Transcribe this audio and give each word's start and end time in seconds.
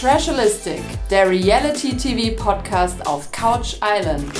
Trashalistic, 0.00 0.80
der 1.10 1.28
Reality-TV-Podcast 1.28 3.06
auf 3.06 3.30
Couch 3.32 3.76
Island. 3.84 4.32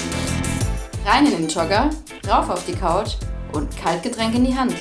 Rein 1.05 1.27
in 1.27 1.33
den 1.33 1.49
Jogger, 1.49 1.91
rauf 2.27 2.49
auf 2.49 2.65
die 2.65 2.73
Couch 2.73 3.17
und 3.53 3.77
Kaltgetränk 3.77 4.35
in 4.35 4.47
die 4.47 4.57
Hand. 4.57 4.75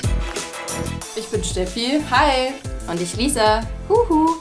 Ich 1.18 1.28
bin 1.28 1.44
Steffi, 1.44 2.00
hi. 2.10 2.54
Und 2.90 3.02
ich 3.02 3.14
Lisa, 3.18 3.62
huhu. 3.90 4.38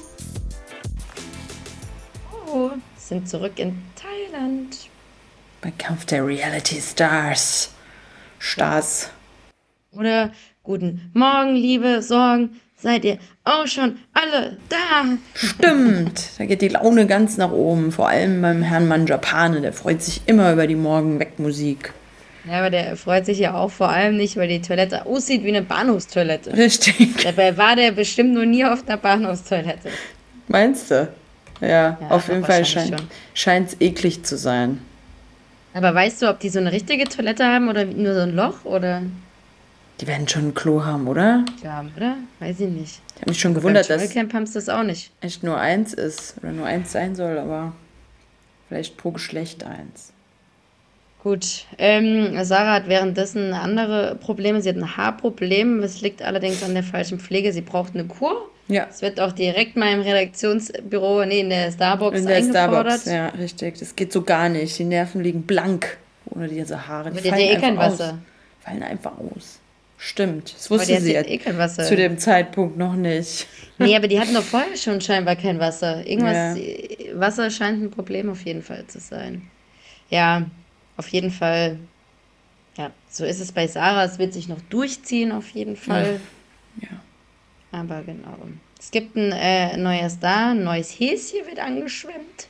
Oh, 2.47 2.71
sind 2.97 3.29
zurück 3.29 3.59
in 3.59 3.83
Thailand. 3.97 4.89
Bei 5.61 5.73
Kampf 5.73 6.05
der 6.05 6.25
Reality 6.25 6.81
Stars. 6.81 7.73
Stars. 8.39 9.11
Oder 9.91 10.31
guten 10.63 11.11
Morgen, 11.15 11.57
liebe 11.57 12.01
Sorgen. 12.01 12.61
Seid 12.77 13.05
ihr 13.05 13.19
auch 13.49 13.67
schon 13.67 13.97
alle 14.15 14.57
da? 14.69 15.05
Stimmt, 15.35 16.31
da 16.39 16.45
geht 16.45 16.63
die 16.63 16.69
Laune 16.69 17.07
ganz 17.07 17.37
nach 17.37 17.51
oben. 17.53 17.93
Vor 17.93 18.09
allem 18.09 18.43
beim 18.43 18.63
Herrn 18.63 18.89
Manjapane, 18.89 19.61
der 19.61 19.73
freut 19.73 20.03
sich 20.03 20.23
immer 20.27 20.53
über 20.53 20.67
die 20.67 20.75
Morgenwegmusik. 20.77 21.93
Ja, 22.49 22.59
aber 22.61 22.71
der 22.71 22.97
freut 22.97 23.27
sich 23.27 23.39
ja 23.39 23.55
auch 23.55 23.71
vor 23.71 23.91
allem 23.91 24.17
nicht, 24.17 24.37
weil 24.37 24.49
die 24.49 24.63
Toilette 24.63 25.05
aussieht 25.07 25.45
wie 25.45 25.49
eine 25.49 25.63
Bahnhofstoilette. 25.63 26.57
Richtig. 26.57 27.23
Dabei 27.23 27.57
war 27.57 27.77
der 27.77 27.93
bestimmt 27.93 28.33
noch 28.35 28.45
nie 28.45 28.65
auf 28.65 28.87
einer 28.87 28.97
Bahnhofstoilette. 28.97 29.91
Meinst 30.47 30.91
du? 30.91 31.09
Ja, 31.61 31.69
Ja, 31.69 31.99
auf 32.09 32.29
jeden 32.29 32.45
Fall 32.45 32.65
scheint 33.35 33.69
es 33.69 33.77
eklig 33.81 34.23
zu 34.25 34.37
sein. 34.39 34.81
Aber 35.75 35.95
weißt 35.95 36.23
du, 36.23 36.31
ob 36.31 36.41
die 36.41 36.49
so 36.49 36.59
eine 36.59 36.73
richtige 36.73 37.05
Toilette 37.05 37.45
haben 37.45 37.69
oder 37.69 37.85
nur 37.85 38.15
so 38.15 38.21
ein 38.21 38.35
Loch 38.35 38.65
oder? 38.65 39.03
Die 40.01 40.07
werden 40.07 40.29
schon 40.29 40.49
ein 40.49 40.55
Klo 40.55 40.85
haben, 40.85 41.09
oder? 41.09 41.45
Ja, 41.63 41.85
oder? 41.97 42.17
Weiß 42.39 42.61
ich 42.61 42.69
nicht. 42.69 43.01
Ich 43.17 43.21
habe 43.23 43.31
mich 43.31 43.41
schon 43.41 43.55
gewundert, 43.55 43.91
dass 43.91 44.01
Dschungelcamp 44.03 44.33
haben 44.35 44.47
sie 44.47 44.55
das 44.55 44.69
auch 44.69 44.85
nicht. 44.85 45.11
echt 45.21 45.43
nur 45.43 45.59
eins 45.59 45.93
ist 45.93 46.37
oder 46.39 46.53
nur 46.53 46.67
eins 46.67 46.93
sein 46.93 47.17
soll, 47.17 47.37
aber 47.39 47.73
vielleicht 48.69 48.97
pro 48.97 49.11
Geschlecht 49.11 49.65
eins. 49.65 50.13
Gut, 51.23 51.67
ähm, 51.79 52.33
Sarah 52.45 52.75
hat 52.75 52.89
währenddessen 52.89 53.53
andere 53.53 54.15
Probleme. 54.21 54.63
Sie 54.63 54.69
hat 54.69 54.77
ein 54.77 54.97
Haarproblem. 54.97 55.83
Es 55.83 56.01
liegt 56.01 56.23
allerdings 56.23 56.63
an 56.63 56.75
der 56.75 56.85
falschen 56.85 57.19
Pflege. 57.19 57.53
Sie 57.53 57.61
braucht 57.61 57.95
eine 57.95 58.05
Kur. 58.05 58.49
Ja, 58.69 58.87
Es 58.89 59.03
wird 59.03 59.19
auch 59.19 59.33
direkt 59.33 59.77
mal 59.77 59.93
im 59.93 60.01
Redaktionsbüro, 60.01 61.25
nee, 61.25 61.41
in 61.41 61.49
der 61.51 61.73
Starbucks 61.73 62.19
in 62.21 62.27
der 62.27 62.37
eingefordert. 62.37 63.01
Starbucks, 63.01 63.07
ja, 63.07 63.29
richtig. 63.31 63.79
Das 63.79 63.97
geht 63.97 64.13
so 64.13 64.23
gar 64.23 64.49
nicht. 64.49 64.79
Die 64.79 64.85
Nerven 64.85 65.23
liegen 65.23 65.43
blank 65.43 65.97
ohne 66.27 66.47
diese 66.49 66.87
Haare. 66.87 67.11
Die 67.11 67.21
die 67.23 67.33
hat 67.33 67.39
ja 67.41 67.47
eh 67.47 67.57
kein 67.57 67.79
einfach 67.79 67.93
Wasser. 67.93 68.11
Aus. 68.11 68.19
Fallen 68.65 68.83
einfach 68.83 69.13
aus. 69.35 69.59
Stimmt, 70.01 70.55
das 70.55 70.67
Aber 70.71 70.77
die 70.77 70.91
wusste 70.93 71.01
sie 71.03 71.13
jetzt 71.13 71.29
ja 71.29 71.35
eh 71.35 71.39
kein 71.39 71.59
Wasser. 71.59 71.85
zu 71.85 71.97
dem 71.97 72.19
Zeitpunkt 72.19 72.77
noch 72.79 72.95
nicht. 72.95 73.47
Nee, 73.81 73.95
aber 73.95 74.09
die 74.09 74.19
hatten 74.19 74.35
doch 74.35 74.43
vorher 74.43 74.77
schon 74.77 75.01
scheinbar 75.01 75.37
kein 75.37 75.61
Wasser. 75.61 76.05
Irgendwas, 76.05 76.59
Ja. 76.59 77.21
Wasser 77.21 77.49
scheint 77.49 77.81
ein 77.81 77.93
Problem 77.93 78.29
auf 78.29 78.43
jeden 78.45 78.61
Fall 78.63 78.85
zu 78.89 78.99
sein. 78.99 79.49
Ja, 80.11 80.47
auf 80.97 81.07
jeden 81.11 81.31
Fall. 81.31 81.79
Ja, 82.77 82.91
so 83.09 83.25
ist 83.25 83.39
es 83.39 83.53
bei 83.53 83.69
Sarah. 83.69 84.03
Es 84.03 84.19
wird 84.19 84.33
sich 84.33 84.49
noch 84.49 84.61
durchziehen, 84.69 85.31
auf 85.31 85.49
jeden 85.51 85.77
Fall. 85.77 86.19
Ja. 86.81 86.89
Aber 87.71 88.03
genau. 88.03 88.37
Es 88.81 88.91
gibt 88.91 89.15
ein 89.15 89.31
äh, 89.31 89.77
neuer 89.77 90.11
Star, 90.11 90.51
ein 90.51 90.65
neues 90.65 90.91
Häschen 90.99 91.47
wird 91.47 91.61
angeschwemmt, 91.61 92.49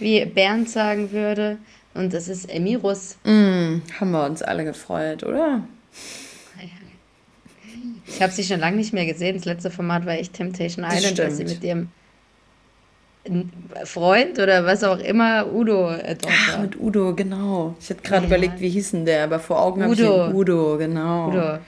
wie 0.00 0.22
Bernd 0.26 0.68
sagen 0.68 1.12
würde. 1.12 1.56
Und 1.94 2.12
das 2.12 2.28
ist 2.28 2.44
Emirus. 2.50 3.16
Mm, 3.24 3.78
haben 3.98 4.10
wir 4.10 4.26
uns 4.26 4.42
alle 4.42 4.64
gefreut, 4.64 5.22
oder? 5.24 5.66
Ich 8.06 8.20
habe 8.20 8.32
sie 8.32 8.44
schon 8.44 8.60
lange 8.60 8.76
nicht 8.76 8.92
mehr 8.92 9.06
gesehen. 9.06 9.36
Das 9.36 9.44
letzte 9.44 9.70
Format 9.70 10.04
war 10.06 10.14
echt 10.14 10.32
Temptation 10.34 10.84
Das 10.84 10.96
Island, 10.98 11.20
als 11.20 11.36
sie 11.36 11.44
stimmt. 11.44 11.62
mit 11.62 11.64
ihrem 11.64 11.88
Freund 13.84 14.38
oder 14.40 14.64
was 14.66 14.82
auch 14.82 14.98
immer 14.98 15.52
Udo 15.52 15.90
äh, 15.92 16.16
dort 16.16 16.32
Ach, 16.34 16.52
war. 16.54 16.58
mit 16.62 16.78
Udo, 16.80 17.14
genau. 17.14 17.76
Ich 17.80 17.88
hätte 17.90 18.02
gerade 18.02 18.22
Ja. 18.22 18.26
überlegt, 18.26 18.60
wie 18.60 18.68
hieß 18.68 18.90
denn 18.92 19.04
der, 19.06 19.24
aber 19.24 19.38
vor 19.38 19.62
Augen 19.62 19.82
habe 19.84 19.94
ich 19.94 20.00
Udo. 20.02 20.76
genau. 20.76 21.28
Udo. 21.28 21.58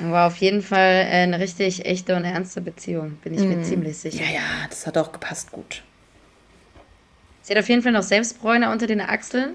War 0.00 0.28
auf 0.28 0.36
jeden 0.36 0.62
Fall 0.62 1.06
äh, 1.10 1.22
eine 1.24 1.40
richtig 1.40 1.84
echte 1.84 2.16
und 2.16 2.24
ernste 2.24 2.60
Beziehung, 2.62 3.18
bin 3.22 3.34
ich 3.34 3.40
mir 3.42 3.62
ziemlich 3.62 3.98
sicher. 3.98 4.24
Ja, 4.24 4.30
ja, 4.30 4.40
das 4.70 4.86
hat 4.86 4.96
auch 4.96 5.12
gepasst 5.12 5.52
gut. 5.52 5.82
Sie 7.42 7.52
hat 7.54 7.60
auf 7.62 7.68
jeden 7.68 7.82
Fall 7.82 7.92
noch 7.92 8.02
Selbstbräuner 8.02 8.70
unter 8.72 8.86
den 8.86 9.00
Achseln. 9.00 9.50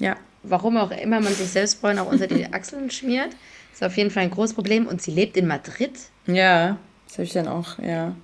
Ja. 0.00 0.16
Warum 0.42 0.76
auch 0.76 0.90
immer 0.90 1.20
man 1.20 1.32
sich 1.32 1.48
Selbstbräuner 1.48 2.02
auch 2.02 2.10
unter 2.12 2.26
die 2.26 2.52
Achseln 2.52 2.90
schmiert, 2.90 3.30
ist 3.74 3.82
auf 3.84 3.96
jeden 3.96 4.10
Fall 4.10 4.22
ein 4.24 4.30
großes 4.30 4.54
Problem. 4.54 4.86
Und 4.86 5.02
sie 5.02 5.10
lebt 5.10 5.36
in 5.36 5.46
Madrid. 5.46 5.92
Ja, 6.26 6.78
das 7.06 7.14
habe 7.14 7.24
ich 7.24 7.32
dann 7.32 7.48
auch, 7.48 7.78
ja. 7.78 8.14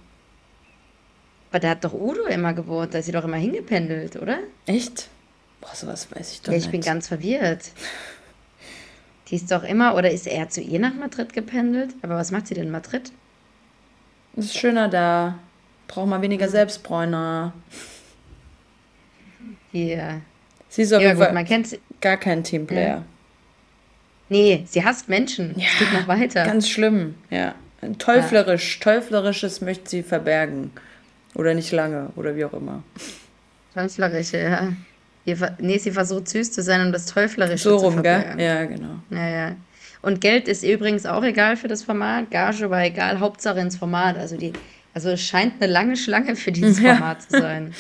Aber 1.51 1.59
da 1.61 1.71
hat 1.71 1.85
doch 1.85 1.93
Udo 1.93 2.25
immer 2.27 2.55
gewohnt, 2.55 2.95
da 2.95 2.99
ist 2.99 3.07
sie 3.07 3.13
doch 3.13 3.25
immer 3.25 3.37
hingependelt, 3.37 4.17
oder? 4.17 4.39
Echt? 4.67 5.09
Boah, 5.61 5.75
sowas 5.75 6.07
weiß 6.11 6.33
ich 6.33 6.43
doch 6.43 6.53
Ja, 6.53 6.59
ich 6.59 6.65
nicht. 6.65 6.71
bin 6.73 6.81
ganz 6.81 7.09
verwirrt. 7.09 7.71
Die 9.29 9.35
ist 9.37 9.51
doch 9.51 9.63
immer, 9.65 9.95
oder 9.97 10.11
ist 10.11 10.27
er 10.27 10.49
zu 10.49 10.61
ihr 10.61 10.79
nach 10.81 10.95
Madrid 10.95 11.33
gependelt? 11.33 11.91
Aber 12.03 12.15
was 12.17 12.31
macht 12.31 12.47
sie 12.47 12.55
denn 12.55 12.65
in 12.67 12.71
Madrid? 12.71 13.13
ist 14.37 14.57
schöner 14.57 14.89
da. 14.89 15.39
Braucht 15.89 16.07
mal 16.09 16.23
weniger 16.23 16.47
Mhm. 16.47 16.51
Selbstbräuner. 16.53 17.53
Hier. 19.73 20.21
Sie 20.69 20.83
ist 20.83 20.93
auf 20.93 21.03
Ja, 21.03 21.09
jeden 21.09 21.21
Fall 21.21 21.33
man 21.33 21.45
kennt 21.45 21.67
sie. 21.69 21.81
gar 22.01 22.17
kein 22.17 22.45
Teamplayer. 22.45 23.05
Nee, 24.31 24.65
sie 24.67 24.83
hasst 24.85 25.09
Menschen. 25.09 25.55
Es 25.59 25.79
geht 25.79 25.93
noch 25.93 26.09
weiter. 26.09 26.45
Ganz 26.45 26.69
schlimm, 26.69 27.17
ja. 27.29 27.55
Teuflerisch, 27.99 28.79
Teuflerisches 28.81 29.61
möchte 29.61 29.91
sie 29.91 30.03
verbergen. 30.03 30.71
Oder 31.35 31.55
nicht 31.55 31.73
lange, 31.73 32.11
oder 32.17 32.35
wie 32.37 32.45
auch 32.45 32.53
immer. 32.53 32.83
Teuflerische, 33.75 34.39
ja. 34.39 34.73
Ihr 35.25 35.57
Nee, 35.59 35.79
sie 35.79 35.91
versucht 35.91 36.29
süß 36.29 36.53
zu 36.53 36.63
sein, 36.63 36.87
um 36.87 36.93
das 36.93 37.07
Teuflerische 37.07 37.69
So 37.71 37.79
zu 37.79 37.85
rum, 37.87 38.03
gell? 38.03 38.21
verbergen. 38.23 38.41
Ja, 38.41 38.65
genau. 38.65 38.95
Ja, 39.11 39.29
ja. 39.29 39.57
Und 40.03 40.21
Geld 40.21 40.49
ist 40.49 40.65
übrigens 40.65 41.07
auch 41.07 41.23
egal 41.23 41.57
für 41.57 41.69
das 41.69 41.83
Format. 41.83 42.31
Gage 42.31 42.71
war 42.71 42.85
egal, 42.85 43.21
Hauptsache 43.21 43.61
ins 43.61 43.77
Format. 43.77 44.17
Also 44.17 44.37
die, 44.37 44.53
also 44.95 45.11
es 45.11 45.21
scheint 45.23 45.55
eine 45.61 45.71
lange 45.71 45.97
Schlange 45.97 46.37
für 46.37 46.53
dieses 46.53 46.81
Ja. 46.83 46.95
Format 46.95 47.23
zu 47.23 47.31
sein. 47.41 47.75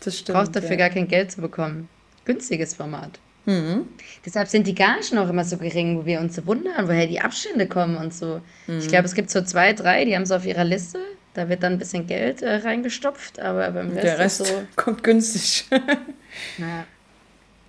Das 0.00 0.18
stimmt. 0.18 0.38
Brauchst 0.38 0.56
dafür 0.56 0.70
ja. 0.70 0.76
gar 0.76 0.90
kein 0.90 1.08
Geld 1.08 1.32
zu 1.32 1.40
bekommen. 1.40 1.88
Günstiges 2.24 2.74
Format. 2.74 3.18
Mhm. 3.46 3.86
Deshalb 4.24 4.48
sind 4.48 4.66
die 4.66 4.74
Gagen 4.74 5.18
auch 5.18 5.28
immer 5.28 5.44
so 5.44 5.56
gering, 5.56 5.98
wo 5.98 6.04
wir 6.04 6.20
uns 6.20 6.34
so 6.36 6.46
wundern, 6.46 6.88
woher 6.88 7.06
die 7.06 7.20
Abstände 7.20 7.66
kommen 7.66 7.96
und 7.96 8.12
so. 8.12 8.40
Mhm. 8.66 8.78
Ich 8.78 8.88
glaube, 8.88 9.04
es 9.06 9.14
gibt 9.14 9.30
so 9.30 9.42
zwei, 9.42 9.72
drei, 9.72 10.04
die 10.04 10.14
haben 10.14 10.22
es 10.22 10.32
auf 10.32 10.44
ihrer 10.44 10.64
Liste. 10.64 10.98
Da 11.34 11.48
wird 11.48 11.62
dann 11.62 11.74
ein 11.74 11.78
bisschen 11.78 12.06
Geld 12.06 12.42
äh, 12.42 12.56
reingestopft, 12.56 13.38
aber 13.40 13.70
beim 13.70 13.90
Rest, 13.90 14.04
Der 14.04 14.18
Rest 14.18 14.40
ist 14.40 14.48
so. 14.48 14.62
kommt 14.76 15.02
günstig. 15.02 15.66
Na. 16.58 16.84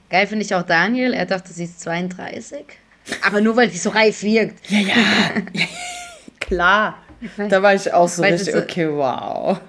Geil 0.10 0.26
finde 0.26 0.46
ich 0.46 0.56
auch 0.56 0.64
Daniel. 0.64 1.14
Er 1.14 1.26
dachte, 1.26 1.52
sie 1.52 1.66
ist 1.66 1.82
32. 1.82 2.66
Aber 3.26 3.42
nur, 3.42 3.56
weil 3.56 3.70
sie 3.70 3.78
so 3.78 3.90
reif 3.90 4.24
wirkt. 4.24 4.70
ja, 4.70 4.80
ja. 4.80 4.96
Klar. 6.40 6.98
Da 7.50 7.62
war 7.62 7.74
ich 7.74 7.92
auch 7.94 8.08
so 8.08 8.22
richtig, 8.22 8.56
okay, 8.56 8.88
wow. 8.90 9.60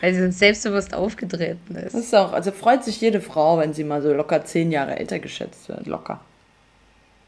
Weil 0.00 0.14
sie 0.14 0.22
uns 0.22 0.38
selbstbewusst 0.38 0.94
aufgetreten 0.94 1.74
ist. 1.74 1.94
Das 1.94 2.04
ist 2.04 2.14
auch, 2.14 2.32
also 2.32 2.52
freut 2.52 2.84
sich 2.84 3.00
jede 3.00 3.20
Frau, 3.20 3.58
wenn 3.58 3.74
sie 3.74 3.84
mal 3.84 4.00
so 4.00 4.12
locker 4.12 4.44
zehn 4.44 4.70
Jahre 4.70 4.96
älter 4.96 5.18
geschätzt 5.18 5.68
wird. 5.68 5.86
Locker. 5.86 6.20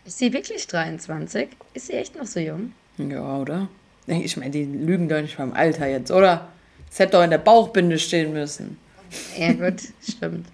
Ist 0.05 0.19
sie 0.19 0.33
wirklich 0.33 0.67
23? 0.67 1.49
Ist 1.75 1.87
sie 1.89 1.95
echt 1.95 2.17
noch 2.17 2.27
so 2.27 2.41
jung? 2.41 2.73
Ja, 2.97 3.39
oder? 3.39 3.69
Ich 4.07 4.37
meine, 4.37 4.51
die 4.51 4.65
lügen 4.65 5.09
doch 5.09 5.21
nicht 5.21 5.37
beim 5.37 5.53
Alter 5.53 5.87
jetzt, 5.87 6.11
oder? 6.11 6.49
Es 6.91 6.99
hätte 6.99 7.13
doch 7.13 7.23
in 7.23 7.31
der 7.31 7.39
Bauchbinde 7.39 7.99
stehen 7.99 8.33
müssen. 8.33 8.79
Ja, 9.37 9.53
gut, 9.53 9.83
stimmt. 10.03 10.47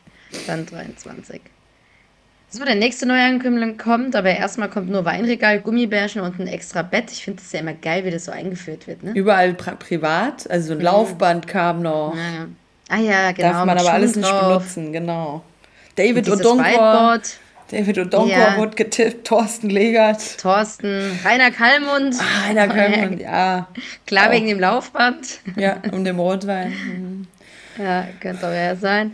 Dann 0.47 0.67
23. 0.67 1.41
So, 2.57 2.65
der 2.65 2.75
nächste 2.75 3.05
Neuankömmling 3.07 3.77
kommt, 3.77 4.17
aber 4.17 4.31
erstmal 4.31 4.71
kommt 4.71 4.89
nur 4.89 5.05
Weinregal, 5.05 5.61
Gummibärchen 5.61 6.23
und 6.23 6.41
ein 6.41 6.47
extra 6.47 6.81
Bett. 6.81 7.11
Ich 7.13 7.23
finde 7.23 7.43
das 7.43 7.53
ja 7.53 7.61
immer 7.61 7.75
geil, 7.75 8.03
wie 8.07 8.11
das 8.11 8.25
so 8.25 8.33
eingeführt 8.33 8.87
wird, 8.87 9.03
ne? 9.03 9.13
Überall 9.13 9.53
pri 9.53 9.73
privat, 9.79 10.49
also 10.51 10.69
so 10.69 10.73
ein 10.73 10.81
Laufband 10.81 11.47
kam 11.47 11.83
noch. 11.83 12.15
Ja, 12.17 12.23
ja. 12.23 12.47
Ah 12.89 12.99
ja, 12.99 13.33
genau. 13.33 13.49
Darf 13.53 13.65
man 13.67 13.77
aber 13.79 13.93
alles 13.93 14.17
nicht 14.17 14.27
drauf. 14.27 14.49
benutzen, 14.63 14.91
genau. 14.93 15.43
David 15.97 16.27
Dieses 16.27 16.41
Odonkor, 16.41 17.19
David 17.71 17.99
Odonkor 17.99 18.29
Ja. 18.31 18.57
wurde 18.57 18.75
getippt, 18.77 19.27
Thorsten 19.27 19.69
Legert. 19.69 20.39
Thorsten, 20.41 21.19
Rainer 21.27 21.51
Kallmund. 21.51 22.15
Ah, 22.19 22.47
Heiner 22.49 22.69
Köln, 22.69 23.19
ja. 23.21 23.67
Klar, 24.07 24.29
Auch. 24.29 24.33
wegen 24.33 24.47
dem 24.47 24.61
Laufband. 24.61 25.41
Ja, 25.57 25.77
um 25.93 26.05
den 26.05 26.19
Rotwein. 26.19 26.71
Mhm. 26.71 27.27
Ja, 27.85 28.07
könnte 28.21 28.47
auch 28.47 28.53
er 28.53 28.77
sein. 28.77 29.13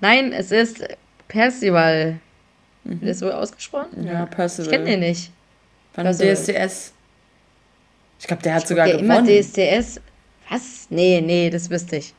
Nein, 0.00 0.32
es 0.32 0.52
ist 0.52 0.84
Percival. 1.26 2.20
Wird 2.84 3.10
das 3.10 3.18
so 3.18 3.30
ausgesprochen? 3.32 4.06
Ja, 4.06 4.26
Percival. 4.26 4.66
Ich 4.66 4.70
kenne 4.72 4.90
den 4.90 5.00
nicht. 5.00 5.30
Von 5.94 6.04
Percival. 6.04 6.34
DSDS. 6.34 6.92
Ich 8.20 8.26
glaube, 8.26 8.42
der 8.42 8.54
hat 8.54 8.68
sogar 8.68 8.86
ja, 8.86 8.98
immer 8.98 9.22
gewonnen. 9.22 9.42
DSDS. 9.42 10.00
Was? 10.50 10.86
Nee, 10.90 11.20
nee, 11.20 11.50
das 11.50 11.70
wüsste 11.70 11.96
ich. 11.96 12.14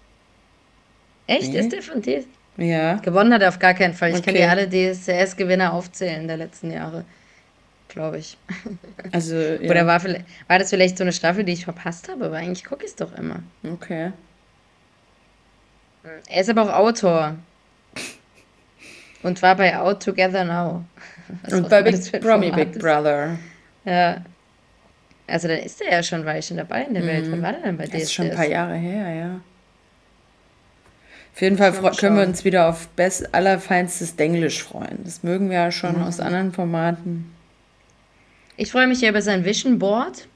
Echt? 1.28 1.52
Nee. 1.52 1.60
Ist 1.60 1.72
der 1.72 1.82
von 1.82 2.02
DSDS? 2.02 2.26
Ja. 2.58 2.96
Gewonnen 2.96 3.34
hat 3.34 3.42
er 3.42 3.50
auf 3.50 3.60
gar 3.60 3.74
keinen 3.74 3.94
Fall. 3.94 4.10
Ich 4.10 4.24
kann 4.24 4.34
Okay. 4.34 4.44
dir 4.44 4.50
alle 4.50 4.68
DSDS-Gewinner 4.68 5.74
aufzählen 5.74 6.28
der 6.28 6.38
letzten 6.38 6.72
Jahre. 6.72 7.06
Glaube 7.90 8.18
ich. 8.18 8.38
Also, 9.12 9.36
ja. 9.62 9.70
Oder 9.70 9.86
war, 9.86 10.00
vielleicht, 10.00 10.26
war 10.48 10.60
das 10.60 10.70
vielleicht 10.70 10.98
so 10.98 11.04
eine 11.04 11.14
Staffel, 11.14 11.44
die 11.44 11.54
ich 11.54 11.66
verpasst 11.66 12.10
habe? 12.10 12.26
Aber 12.26 12.38
eigentlich 12.38 12.64
gucke 12.66 12.84
ich 12.86 12.92
es 12.92 12.96
doch 12.96 13.14
immer. 13.18 13.40
Okay. 13.64 14.12
Er 16.30 16.42
ist 16.42 16.50
aber 16.50 16.64
auch 16.64 16.74
Autor. 16.80 17.36
Und 19.25 19.42
war 19.42 19.56
bei 19.56 19.75
Out 19.77 20.04
Together 20.04 20.44
Now. 20.44 20.83
Was 21.44 21.54
Und 21.54 21.69
bei 21.69 21.81
Big 21.81 22.22
Promi 22.22 22.51
Big. 22.51 22.77
Brother. 22.80 23.38
Ja. 23.86 24.18
Also 25.27 25.48
dann 25.48 25.57
ist 25.60 25.81
er 25.81 25.92
ja 25.92 26.04
schon 26.04 26.19
ein 26.19 26.25
Weilchen 26.25 26.57
dabei 26.57 26.83
in 26.83 26.94
der 26.94 27.06
Welt. 27.06 27.25
Wann 27.31 27.42
war 27.42 27.51
der 27.54 27.62
denn 27.62 27.77
bei 27.77 27.86
Das 27.86 27.94
DSDS? 27.94 28.04
ist 28.04 28.13
schon 28.13 28.25
ein 28.30 28.36
paar 28.36 28.45
Jahre 28.48 28.75
her, 28.75 29.13
ja. 29.13 29.39
Auf 31.33 31.42
jeden 31.42 31.57
Fall 31.57 31.74
können 31.98 32.16
wir 32.18 32.24
uns 32.25 32.45
wieder 32.45 32.69
auf 32.69 32.88
best 32.89 33.33
allerfeinstes 33.33 34.16
Denglisch 34.16 34.63
freuen. 34.63 35.00
Das 35.04 35.24
mögen 35.24 35.50
wir 35.50 35.57
ja 35.57 35.72
schon 35.72 35.98
Mhm. 35.98 36.04
aus 36.04 36.19
anderen 36.19 36.54
Formaten. 36.54 37.31
Ich 38.57 38.72
freue 38.72 38.88
mich 38.88 39.01
ja 39.01 39.10
über 39.10 39.22
sein 39.22 39.44
Vision 39.44 39.80
Board, 39.80 40.27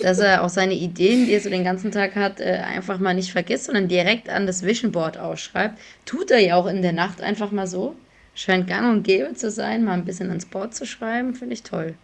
dass 0.00 0.18
er 0.18 0.42
auch 0.42 0.48
seine 0.48 0.74
Ideen, 0.74 1.26
die 1.26 1.34
er 1.34 1.40
so 1.40 1.48
den 1.50 1.62
ganzen 1.62 1.92
Tag 1.92 2.16
hat, 2.16 2.40
äh, 2.40 2.54
einfach 2.66 2.98
mal 2.98 3.14
nicht 3.14 3.30
vergisst, 3.30 3.66
sondern 3.66 3.86
direkt 3.86 4.28
an 4.30 4.46
das 4.46 4.64
Vision 4.64 4.90
Board 4.90 5.16
ausschreibt. 5.18 5.78
Tut 6.06 6.30
er 6.32 6.40
ja 6.40 6.56
auch 6.56 6.66
in 6.66 6.82
der 6.82 6.92
Nacht 6.92 7.20
einfach 7.20 7.52
mal 7.52 7.66
so. 7.68 7.94
Scheint 8.34 8.66
gang 8.66 8.90
und 8.90 9.02
gäbe 9.02 9.34
zu 9.34 9.50
sein, 9.50 9.84
mal 9.84 9.94
ein 9.94 10.04
bisschen 10.04 10.28
ans 10.30 10.46
Board 10.46 10.74
zu 10.74 10.86
schreiben, 10.86 11.34
finde 11.34 11.54
ich 11.54 11.62
toll. 11.62 11.94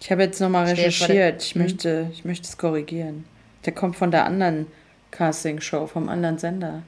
Ich 0.00 0.10
habe 0.10 0.22
jetzt 0.22 0.40
nochmal 0.40 0.66
recherchiert. 0.66 1.42
Ich 1.42 1.56
möchte, 1.56 2.10
ich 2.12 2.24
möchte 2.24 2.46
es 2.46 2.58
korrigieren. 2.58 3.24
Der 3.64 3.72
kommt 3.72 3.96
von 3.96 4.10
der 4.10 4.24
anderen 4.26 4.66
Castingshow, 5.10 5.86
vom 5.86 6.08
anderen 6.08 6.38
Sender. 6.38 6.82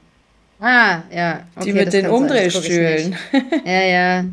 Ah, 0.61 1.03
ja. 1.11 1.47
Okay, 1.57 1.67
Die 1.67 1.73
mit 1.73 1.93
den 1.93 2.09
Umdrehstühlen. 2.09 3.17
Ja, 3.65 3.83
ja. 3.83 4.25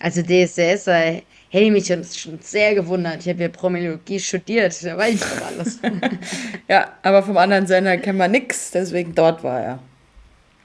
Also 0.00 0.22
DSDS, 0.22 0.84
da 0.84 0.96
hätte 0.96 1.24
ich 1.50 1.70
mich 1.70 1.86
schon, 1.86 2.04
schon 2.04 2.38
sehr 2.40 2.74
gewundert. 2.74 3.20
Ich 3.20 3.28
habe 3.28 3.42
ja 3.42 3.48
Promologie 3.48 4.20
studiert, 4.20 4.84
da 4.84 4.96
weiß 4.96 5.14
ich 5.14 5.20
doch 5.20 5.46
alles. 5.46 5.78
Ja, 6.68 6.92
aber 7.02 7.22
vom 7.22 7.36
anderen 7.36 7.66
Sender 7.66 7.96
kennen 7.96 8.18
wir 8.18 8.28
nix, 8.28 8.70
deswegen 8.72 9.14
dort 9.14 9.42
war 9.42 9.60
er. 9.60 9.78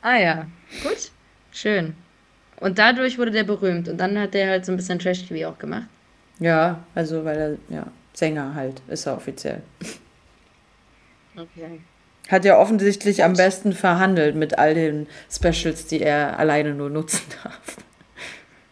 ah 0.01 0.17
ja, 0.17 0.47
gut, 0.83 1.11
schön. 1.51 1.95
Und 2.63 2.79
dadurch 2.79 3.17
wurde 3.17 3.31
der 3.31 3.43
berühmt 3.43 3.89
und 3.89 3.97
dann 3.97 4.17
hat 4.17 4.33
der 4.33 4.49
halt 4.49 4.65
so 4.65 4.71
ein 4.71 4.77
bisschen 4.77 4.97
Trash-TV 4.99 5.49
auch 5.49 5.59
gemacht. 5.59 5.87
Ja, 6.39 6.79
also 6.95 7.23
weil 7.25 7.37
er, 7.69 7.75
ja, 7.75 7.85
Sänger 8.13 8.55
halt, 8.55 8.81
ist 8.87 9.05
er 9.05 9.15
offiziell. 9.17 9.61
Okay. 11.35 11.81
Hat 12.29 12.45
ja 12.45 12.57
offensichtlich 12.57 13.23
am 13.23 13.33
besten 13.33 13.73
verhandelt 13.73 14.35
mit 14.35 14.57
all 14.57 14.73
den 14.75 15.07
Specials, 15.31 15.87
die 15.87 16.01
er 16.01 16.39
alleine 16.39 16.73
nur 16.73 16.89
nutzen 16.89 17.21
darf. 17.43 17.77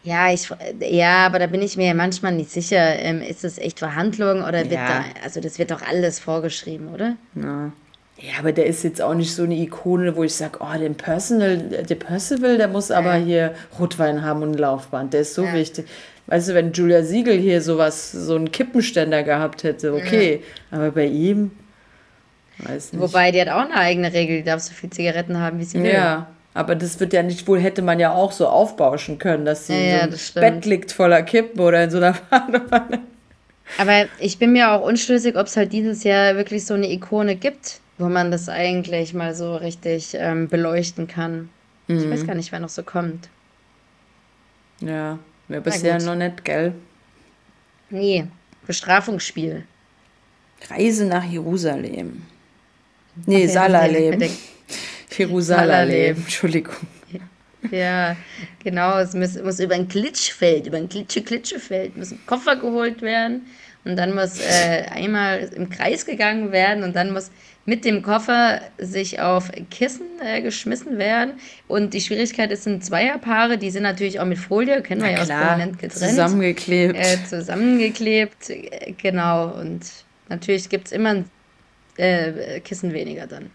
Ja, 0.04 0.32
ich, 0.34 0.50
ja, 0.80 1.26
aber 1.28 1.38
da 1.40 1.48
bin 1.48 1.62
ich 1.62 1.78
mir 1.78 1.94
manchmal 1.94 2.32
nicht 2.34 2.50
sicher. 2.50 2.98
Ähm, 3.00 3.22
ist 3.22 3.44
das 3.44 3.58
echt 3.60 3.80
Verhandlung 3.80 4.42
oder 4.42 4.62
wird 4.62 4.72
Ja. 4.72 4.88
da, 4.88 5.04
also 5.24 5.42
das 5.42 5.60
wird 5.60 5.70
doch 5.70 5.82
alles 5.82 6.20
vorgeschrieben, 6.20 6.88
oder? 6.94 7.18
Ja. 7.36 7.72
Ja, 8.22 8.34
aber 8.40 8.52
der 8.52 8.66
ist 8.68 8.84
jetzt 8.84 9.02
auch 9.02 9.14
nicht 9.16 9.34
so 9.34 9.44
eine 9.44 9.56
Ikone, 9.56 10.16
wo 10.16 10.24
ich 10.24 10.36
sage, 10.36 10.60
oh, 10.62 10.78
den 10.78 10.96
Personal, 10.96 11.58
der 11.58 11.96
Percival, 11.96 12.58
der 12.58 12.68
muss 12.68 12.92
aber 12.92 13.16
hier 13.16 13.54
Rotwein 13.80 14.22
haben 14.24 14.44
und 14.44 14.52
ein 14.52 14.58
Laufband. 14.58 15.14
Der 15.14 15.22
ist 15.22 15.34
so 15.34 15.44
Ja. 15.46 15.54
wichtig. 15.54 15.88
Weißt 16.28 16.50
du, 16.50 16.54
wenn 16.54 16.72
Julia 16.72 17.04
Siegel 17.04 17.38
hier 17.38 17.62
sowas, 17.62 18.12
so 18.12 18.36
einen 18.36 18.52
Kippenständer 18.52 19.24
gehabt 19.24 19.64
hätte, 19.64 19.94
okay. 19.94 20.44
Aber 20.70 20.92
bei 20.92 21.06
ihm, 21.08 21.52
weiß 22.60 22.94
nicht. 22.94 23.02
Wobei, 23.02 23.32
die 23.32 23.42
hat 23.42 23.50
auch 23.50 23.62
eine 23.66 23.76
eigene 23.76 24.14
Regel, 24.14 24.38
die 24.38 24.44
darf 24.44 24.62
so 24.62 24.72
viel 24.74 24.90
Zigaretten 24.92 25.40
haben, 25.40 25.60
wie 25.60 25.64
sie 25.66 25.82
will. 25.82 25.92
Ja, 25.92 26.28
aber 26.54 26.76
das 26.76 27.00
wird 27.00 27.14
ja 27.14 27.24
nicht, 27.24 27.48
wohl 27.48 27.60
hätte 27.60 27.82
man 27.82 28.00
ja 28.00 28.14
auch 28.14 28.32
so 28.32 28.48
aufbauschen 28.48 29.18
können, 29.18 29.46
dass 29.46 29.68
sie 29.68 29.74
Ja, 29.74 30.04
in 30.06 30.12
ja, 30.12 30.18
so 30.18 30.40
einem. 30.40 30.56
Bett 30.56 30.66
liegt 30.66 30.92
voller 30.92 31.24
Kippen 31.24 31.60
oder 31.60 31.84
in 31.84 31.90
so 31.90 31.98
einer 31.98 32.14
Badewanne. 32.30 33.00
Aber 33.78 34.06
ich 34.20 34.38
bin 34.38 34.54
mir 34.54 34.72
auch 34.72 34.86
unschlüssig, 34.86 35.36
ob 35.38 35.48
es 35.48 35.58
halt 35.58 35.74
dieses 35.74 36.04
Jahr 36.04 36.36
wirklich 36.36 36.66
so 36.66 36.76
eine 36.76 36.90
Ikone 36.92 37.36
gibt, 37.36 37.81
wo 38.01 38.09
man 38.09 38.31
das 38.31 38.50
eigentlich 38.50 39.13
mal 39.13 39.36
so 39.36 39.56
richtig 39.56 40.15
ähm, 40.18 40.48
beleuchten 40.48 41.07
kann. 41.07 41.50
Ich 41.88 42.03
Mhm. 42.06 42.12
weiß 42.12 42.25
gar 42.25 42.36
nicht, 42.36 42.51
wer 42.51 42.59
noch 42.59 42.69
so 42.69 42.81
kommt. 42.83 43.30
Ja, 44.80 45.19
wäre 45.48 45.62
bisher 45.62 46.01
noch 46.01 46.15
nicht, 46.15 46.44
gell? 46.44 46.74
Nee, 47.92 48.25
Bestrafungsspiel. 48.65 49.65
Reise 50.69 51.06
nach 51.06 51.24
Jerusalem. 51.24 52.24
Nee, 53.25 53.45
Salalem. 53.48 54.19
Jerusalem. 55.18 56.15
Entschuldigung. 56.18 56.75
Ja, 57.69 58.15
genau. 58.63 58.98
Es 58.98 59.13
muss, 59.13 59.38
muss 59.39 59.59
über 59.59 59.75
ein 59.75 59.88
Glitschfeld, 59.88 60.65
über 60.65 60.77
ein 60.77 60.89
Glitsche-Glitschefeld, 60.89 61.95
muss 61.95 62.12
ein 62.12 62.19
Koffer 62.25 62.56
geholt 62.56 63.03
werden 63.03 63.45
und 63.83 63.95
dann 63.95 64.13
muss 64.13 64.39
äh, 64.39 64.86
einmal 64.92 65.50
im 65.56 65.69
Kreis 65.69 66.06
gegangen 66.06 66.51
werden 66.51 66.83
und 66.83 66.95
dann 66.95 67.12
muss 67.12 67.31
mit 67.66 67.86
dem 67.86 68.01
Koffer 68.01 68.62
sich 68.78 69.19
auf 69.19 69.51
Kissen 69.69 70.07
äh, 70.24 70.42
geschmissen 70.42 70.98
werden. 70.98 71.33
Und 71.68 71.94
die 71.94 72.01
Schwierigkeit 72.01 72.51
ist, 72.51 72.63
sind 72.63 72.83
Zweierpaare, 72.83 73.57
die 73.57 73.69
sind 73.69 73.83
natürlich 73.83 74.19
auch 74.19 74.25
mit 74.25 74.39
Folie, 74.39 74.81
kennen 74.81 75.01
wir 75.01 75.12
ja 75.12 75.22
aus 75.22 75.30
prominent 75.30 75.80
getrennt. 75.80 76.12
zusammengeklebt. 76.12 76.95
äh, 76.95 77.18
zusammengeklebt, 77.28 78.50
äh, 78.50 78.94
genau. 79.01 79.54
Und 79.54 79.81
natürlich 80.30 80.69
gibt 80.69 80.88
es 80.88 80.92
immer 80.92 81.10
ein 81.10 81.25
äh, 81.98 82.60
Kissen 82.62 82.94
weniger 82.94 83.27
dann. 83.27 83.51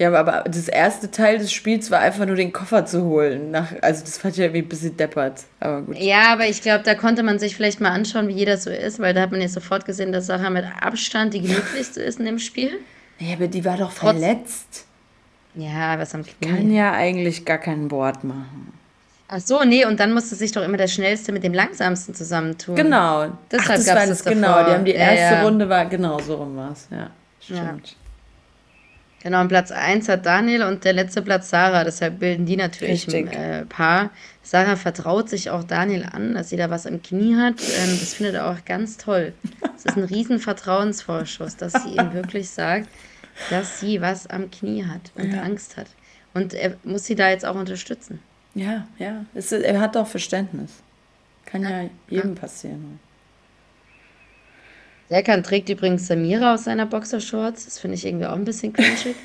Ja, 0.00 0.12
aber 0.12 0.44
das 0.48 0.66
erste 0.66 1.10
Teil 1.10 1.38
des 1.38 1.52
Spiels 1.52 1.90
war 1.90 2.00
einfach 2.00 2.24
nur 2.26 2.34
den 2.36 2.52
Koffer 2.52 2.86
zu 2.86 3.04
holen. 3.04 3.50
Nach, 3.50 3.66
also 3.82 4.00
das 4.02 4.16
fand 4.18 4.34
ich 4.34 4.40
irgendwie 4.40 4.62
ein 4.62 4.68
bisschen 4.68 4.96
deppert. 4.96 5.42
Aber 5.60 5.82
gut. 5.82 5.96
Ja, 5.98 6.32
aber 6.32 6.46
ich 6.48 6.62
glaube, 6.62 6.82
da 6.84 6.94
konnte 6.94 7.22
man 7.22 7.38
sich 7.38 7.54
vielleicht 7.54 7.80
mal 7.80 7.90
anschauen, 7.90 8.26
wie 8.28 8.32
jeder 8.32 8.56
so 8.56 8.70
ist, 8.70 8.98
weil 8.98 9.12
da 9.14 9.20
hat 9.20 9.30
man 9.30 9.40
jetzt 9.42 9.52
sofort 9.54 9.84
gesehen, 9.84 10.10
dass 10.10 10.26
Sarah 10.26 10.50
mit 10.50 10.64
Abstand 10.80 11.34
die 11.34 11.42
gemütlichste 11.42 12.02
ist 12.02 12.18
in 12.18 12.24
dem 12.24 12.38
Spiel. 12.38 12.72
Ja, 13.18 13.34
aber 13.34 13.46
die 13.48 13.64
war 13.64 13.76
doch 13.76 13.92
Trotz- 13.92 13.98
verletzt. 14.18 14.86
Ja, 15.54 15.98
was 15.98 16.14
am 16.14 16.24
Kann 16.40 16.56
Knie. 16.58 16.76
ja 16.76 16.92
eigentlich 16.92 17.44
gar 17.44 17.58
kein 17.58 17.88
Board 17.88 18.24
machen. 18.24 18.72
Ach 19.28 19.40
so, 19.40 19.62
nee, 19.64 19.84
und 19.84 20.00
dann 20.00 20.12
musste 20.14 20.34
sich 20.34 20.50
doch 20.52 20.62
immer 20.62 20.76
der 20.76 20.88
Schnellste 20.88 21.30
mit 21.32 21.44
dem 21.44 21.52
Langsamsten 21.54 22.14
zusammentun. 22.14 22.74
Genau. 22.74 23.26
Deshalb 23.50 23.70
Ach, 23.80 23.84
das 23.84 23.86
war 23.88 24.06
das 24.06 24.24
genau. 24.24 24.48
davor. 24.48 24.64
Die 24.64 24.70
haben 24.72 24.84
die 24.84 24.90
Ja, 24.92 24.98
erste 25.12 25.34
ja. 25.36 25.42
Runde 25.44 25.68
war 25.68 25.86
genau 25.86 26.18
so 26.20 26.36
rum 26.36 26.56
war's. 26.56 26.88
Ja, 26.90 26.96
Ja. 26.96 27.10
stimmt. 27.40 27.96
Genau, 29.22 29.42
und 29.42 29.48
Platz 29.48 29.70
1 29.70 30.08
hat 30.08 30.24
Daniel 30.24 30.62
und 30.62 30.84
der 30.84 30.94
letzte 30.94 31.20
Platz 31.20 31.50
Sarah. 31.50 31.84
Deshalb 31.84 32.20
bilden 32.20 32.46
die 32.46 32.56
natürlich 32.56 33.06
ein 33.06 33.24
Richtig. 33.28 33.38
äh, 33.38 33.64
Paar. 33.66 34.10
Sarah 34.42 34.76
vertraut 34.76 35.28
sich 35.28 35.50
auch 35.50 35.62
Daniel 35.62 36.06
an, 36.10 36.34
dass 36.34 36.48
sie 36.48 36.56
da 36.56 36.70
was 36.70 36.86
am 36.86 37.02
Knie 37.02 37.36
hat. 37.36 37.60
Ähm, 37.60 37.98
das 38.00 38.14
findet 38.14 38.36
er 38.36 38.50
auch 38.50 38.64
ganz 38.64 38.96
toll. 38.96 39.34
Es 39.76 39.84
ist 39.84 39.96
ein 39.96 40.04
riesen 40.04 40.38
Vertrauensvorschuss, 40.38 41.56
dass 41.56 41.72
sie 41.82 41.90
ihm 41.96 42.14
wirklich 42.14 42.48
sagt, 42.48 42.88
dass 43.50 43.80
sie 43.80 44.00
was 44.00 44.26
am 44.26 44.50
Knie 44.50 44.84
hat 44.86 45.12
und 45.14 45.32
Ja. 45.32 45.42
Angst 45.42 45.76
hat. 45.76 45.86
Und 46.32 46.54
er 46.54 46.76
muss 46.84 47.04
sie 47.04 47.14
da 47.14 47.28
jetzt 47.28 47.44
auch 47.44 47.56
unterstützen. 47.56 48.20
Ja, 48.54 48.86
ja. 48.98 49.24
Es 49.34 49.52
er 49.52 49.80
hat 49.80 49.96
doch 49.96 50.06
Verständnis. 50.06 50.70
Kann 51.44 51.62
ja 51.62 51.90
jedem 52.08 52.34
passieren. 52.34 53.00
Serkan 55.10 55.42
trägt 55.42 55.68
übrigens 55.68 56.06
Samira 56.06 56.54
aus 56.54 56.64
seiner 56.64 56.86
Boxershorts. 56.86 57.64
Das 57.64 57.80
finde 57.80 57.96
ich 57.96 58.06
irgendwie 58.06 58.26
auch 58.26 58.36
ein 58.36 58.44
bisschen 58.44 58.72
cringig. 58.72 59.14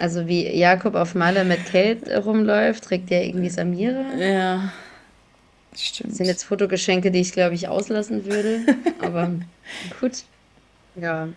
Also 0.00 0.28
wie 0.28 0.48
Jakob 0.56 0.94
auf 0.94 1.16
Malle 1.16 1.44
mit 1.44 1.66
Kate 1.66 2.22
rumläuft, 2.22 2.84
trägt 2.84 3.10
er 3.10 3.24
irgendwie 3.24 3.48
Samira. 3.48 4.14
Ja. 4.16 4.72
Stimmt. 5.76 6.12
Das 6.12 6.18
sind 6.18 6.26
jetzt 6.26 6.44
Fotogeschenke, 6.44 7.10
die 7.10 7.18
ich, 7.18 7.32
glaube 7.32 7.56
ich, 7.56 7.66
auslassen 7.66 8.24
würde. 8.24 8.60
Aber 9.00 9.32
gut. 10.00 10.22
Ja. 10.94 11.28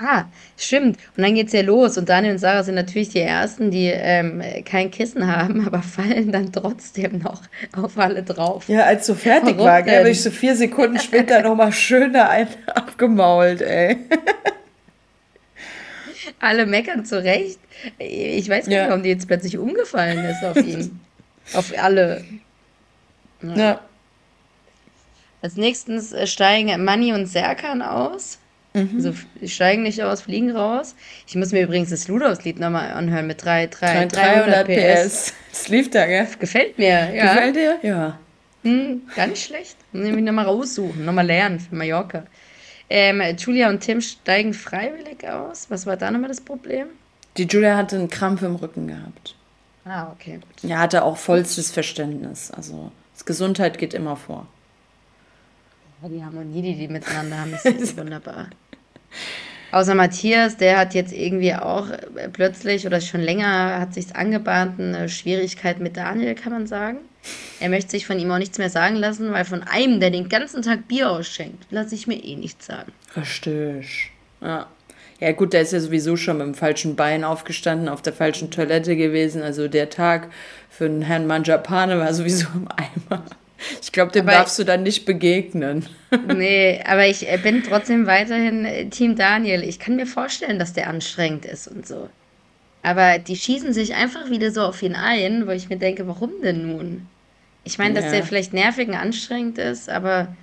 Ah, 0.00 0.26
stimmt. 0.56 0.96
Und 1.16 1.24
dann 1.24 1.34
geht's 1.34 1.52
ja 1.52 1.62
los. 1.62 1.98
Und 1.98 2.08
Daniel 2.08 2.34
und 2.34 2.38
Sarah 2.38 2.62
sind 2.62 2.76
natürlich 2.76 3.08
die 3.08 3.18
Ersten, 3.20 3.72
die 3.72 3.86
ähm, 3.92 4.40
kein 4.64 4.92
Kissen 4.92 5.26
haben, 5.26 5.66
aber 5.66 5.82
fallen 5.82 6.30
dann 6.30 6.52
trotzdem 6.52 7.18
noch 7.18 7.42
auf 7.76 7.98
alle 7.98 8.22
drauf. 8.22 8.68
Ja, 8.68 8.84
als 8.84 9.06
so 9.06 9.14
fertig 9.16 9.56
Warum 9.58 9.66
war, 9.66 9.84
habe 9.84 10.10
ich 10.10 10.22
so 10.22 10.30
vier 10.30 10.54
Sekunden 10.54 11.00
später 11.00 11.42
nochmal 11.42 11.72
schön 11.72 12.12
da 12.12 12.28
einen 12.28 12.48
abgemault, 12.66 13.60
ey. 13.60 13.96
Alle 16.40 16.66
meckern 16.66 17.04
zurecht. 17.04 17.58
Ich 17.98 18.48
weiß 18.48 18.66
gar 18.66 18.72
Ja. 18.72 18.80
nicht, 18.82 18.90
warum 18.90 19.02
die 19.02 19.08
jetzt 19.08 19.26
plötzlich 19.26 19.58
umgefallen 19.58 20.24
ist 20.24 20.44
auf 20.44 20.56
ihn. 20.56 21.00
auf 21.54 21.72
alle. 21.76 22.24
Ja. 23.42 23.80
Als 25.42 25.56
nächstes 25.56 26.14
steigen 26.30 26.84
Manni 26.84 27.12
und 27.12 27.26
Serkan 27.26 27.82
aus. 27.82 28.38
Mhm. 28.74 28.90
Also 28.96 29.14
steigen 29.46 29.82
nicht 29.82 30.02
aus, 30.02 30.22
fliegen 30.22 30.50
raus. 30.50 30.94
Ich 31.26 31.34
muss 31.34 31.52
mir 31.52 31.62
übrigens 31.62 31.90
das 31.90 32.08
Ludolfs-Lied 32.08 32.60
nochmal 32.60 32.90
anhören 32.90 33.26
mit 33.26 33.44
3, 33.44 33.66
3, 33.68 34.06
300 34.06 34.66
PS. 34.66 35.32
Das 35.50 35.68
lief 35.68 35.90
da, 35.90 36.06
gell? 36.06 36.28
Gefällt 36.38 36.78
mir, 36.78 37.12
ja. 37.14 37.34
Gefällt 37.34 37.56
dir? 37.56 37.78
Ja. 37.82 38.18
Hm, 38.62 39.02
gar 39.16 39.26
nicht 39.28 39.44
schlecht. 39.44 39.76
Nämlich 39.92 40.24
nochmal 40.24 40.44
raussuchen, 40.44 41.04
nochmal 41.04 41.26
lernen 41.26 41.60
für 41.60 41.74
Mallorca. 41.74 42.24
Ähm, 42.90 43.22
Julia 43.36 43.68
und 43.68 43.80
Tim 43.80 44.00
steigen 44.00 44.54
freiwillig 44.54 45.26
aus. 45.28 45.66
Was 45.70 45.86
war 45.86 45.96
da 45.96 46.10
nochmal 46.10 46.28
das 46.28 46.40
Problem? 46.40 46.88
Die 47.36 47.44
Julia 47.44 47.76
hatte 47.76 47.96
einen 47.96 48.08
Krampf 48.08 48.42
im 48.42 48.56
Rücken 48.56 48.88
gehabt. 48.88 49.34
Ah, 49.84 50.10
okay, 50.12 50.34
gut. 50.34 50.68
Ja, 50.68 50.78
hatte 50.78 51.02
auch 51.02 51.16
vollstes 51.16 51.70
Verständnis. 51.70 52.50
Also, 52.50 52.90
Gesundheit 53.24 53.78
geht 53.78 53.94
immer 53.94 54.16
vor. 54.16 54.46
Die 56.02 56.24
Harmonie, 56.24 56.62
die 56.62 56.74
die 56.74 56.88
miteinander 56.88 57.40
haben, 57.40 57.54
ist, 57.54 57.64
ist 57.80 57.96
wunderbar. 57.96 58.48
Außer 59.70 59.94
Matthias, 59.94 60.56
der 60.56 60.78
hat 60.78 60.94
jetzt 60.94 61.12
irgendwie 61.12 61.54
auch 61.54 61.90
äh, 61.90 62.28
plötzlich 62.32 62.86
oder 62.86 63.00
schon 63.00 63.20
länger 63.20 63.80
hat 63.80 63.94
sich's 63.94 64.12
angebahnt, 64.12 64.80
eine 64.80 65.08
Schwierigkeit 65.08 65.80
mit 65.80 65.96
Daniel, 65.96 66.34
kann 66.34 66.52
man 66.52 66.66
sagen. 66.66 66.98
Er 67.60 67.68
möchte 67.68 67.90
sich 67.90 68.06
von 68.06 68.18
ihm 68.18 68.30
auch 68.30 68.38
nichts 68.38 68.58
mehr 68.58 68.70
sagen 68.70 68.96
lassen, 68.96 69.32
weil 69.32 69.44
von 69.44 69.62
einem, 69.64 70.00
der 70.00 70.10
den 70.10 70.28
ganzen 70.28 70.62
Tag 70.62 70.88
Bier 70.88 71.10
ausschenkt, 71.10 71.66
lasse 71.70 71.94
ich 71.94 72.06
mir 72.06 72.22
eh 72.22 72.36
nichts 72.36 72.66
sagen. 72.66 72.92
Verstehe 73.08 73.80
ich. 73.80 74.10
Ja. 74.40 74.68
Ja 75.20 75.32
gut, 75.32 75.52
der 75.52 75.62
ist 75.62 75.72
ja 75.72 75.80
sowieso 75.80 76.16
schon 76.16 76.38
mit 76.38 76.46
dem 76.46 76.54
falschen 76.54 76.94
Bein 76.94 77.24
aufgestanden, 77.24 77.88
auf 77.88 78.02
der 78.02 78.12
falschen 78.12 78.52
Toilette 78.52 78.94
gewesen. 78.96 79.42
Also 79.42 79.66
der 79.66 79.90
Tag 79.90 80.28
für 80.70 80.88
den 80.88 81.02
Herrn 81.02 81.26
Manjapane 81.26 81.98
war 81.98 82.14
sowieso 82.14 82.46
im 82.54 82.68
Eimer. 82.68 83.24
Ich 83.82 83.92
glaube, 83.92 84.12
dem 84.12 84.22
Aber 84.28 84.32
darfst 84.38 84.58
du 84.58 84.64
dann 84.64 84.82
nicht 84.82 85.04
begegnen. 85.04 85.86
Nee, 86.26 86.80
aber 86.86 87.06
ich 87.06 87.30
äh, 87.30 87.38
bin 87.42 87.62
trotzdem 87.62 88.06
weiterhin 88.06 88.64
äh, 88.64 88.86
Team 88.86 89.14
Daniel. 89.14 89.62
Ich 89.62 89.78
kann 89.78 89.96
mir 89.96 90.06
vorstellen, 90.06 90.58
dass 90.58 90.72
der 90.72 90.88
anstrengend 90.88 91.44
ist 91.44 91.68
und 91.68 91.86
so. 91.86 92.08
Aber 92.82 93.18
die 93.18 93.36
schießen 93.36 93.72
sich 93.74 93.94
einfach 93.94 94.30
wieder 94.30 94.50
so 94.50 94.62
auf 94.62 94.82
ihn 94.82 94.94
ein, 94.94 95.46
wo 95.46 95.50
ich 95.50 95.68
mir 95.68 95.76
denke, 95.76 96.06
warum 96.08 96.30
denn 96.42 96.66
nun? 96.66 97.06
Ich 97.64 97.76
meine, 97.78 97.94
dass 97.94 98.06
Ja. 98.06 98.12
der 98.12 98.22
vielleicht 98.24 98.54
nervig 98.54 98.88
und 98.88 98.94
anstrengend 98.94 99.58
ist, 99.58 99.90
aber 99.90 100.34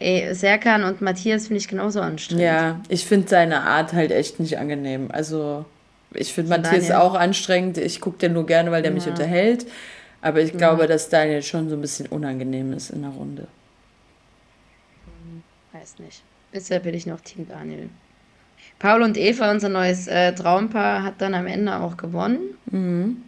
ey, 0.00 0.34
Serkan 0.34 0.82
und 0.82 1.00
Matthias 1.00 1.46
finde 1.46 1.58
ich 1.60 1.68
genauso 1.68 2.00
anstrengend. 2.00 2.42
Ja, 2.44 2.80
ich 2.88 3.04
finde 3.04 3.28
seine 3.28 3.60
Art 3.62 3.92
halt 3.92 4.10
echt 4.10 4.40
nicht 4.40 4.58
angenehm. 4.58 5.08
Also 5.12 5.64
ich 6.12 6.32
finde 6.32 6.50
Matthias 6.50 6.88
Daniel? 6.88 6.94
auch 6.96 7.14
anstrengend. 7.14 7.78
Ich 7.78 8.00
gucke 8.00 8.18
den 8.18 8.32
nur 8.32 8.46
gerne, 8.46 8.70
weil 8.72 8.82
der 8.82 8.90
mich 8.90 9.04
Ja. 9.04 9.10
unterhält. 9.12 9.66
Aber 10.24 10.40
ich 10.40 10.52
glaube, 10.56 10.86
dass 10.86 11.10
Daniel 11.10 11.42
schon 11.42 11.68
so 11.68 11.76
ein 11.76 11.82
bisschen 11.82 12.06
unangenehm 12.06 12.72
ist 12.72 12.88
in 12.88 13.02
der 13.02 13.10
Runde. 13.10 13.46
Weiß 15.72 15.98
nicht. 15.98 16.22
Bisher 16.50 16.80
bin 16.80 16.94
ich 16.94 17.04
noch 17.04 17.20
Team 17.20 17.46
Daniel. 17.46 17.90
Paul 18.78 19.02
und 19.02 19.18
Eva, 19.18 19.50
unser 19.50 19.68
neues 19.68 20.06
äh, 20.06 20.34
Traumpaar, 20.34 21.02
hat 21.02 21.20
dann 21.20 21.34
am 21.34 21.46
Ende 21.46 21.78
auch 21.78 21.98
gewonnen. 21.98 22.40
Ähm, 22.72 23.22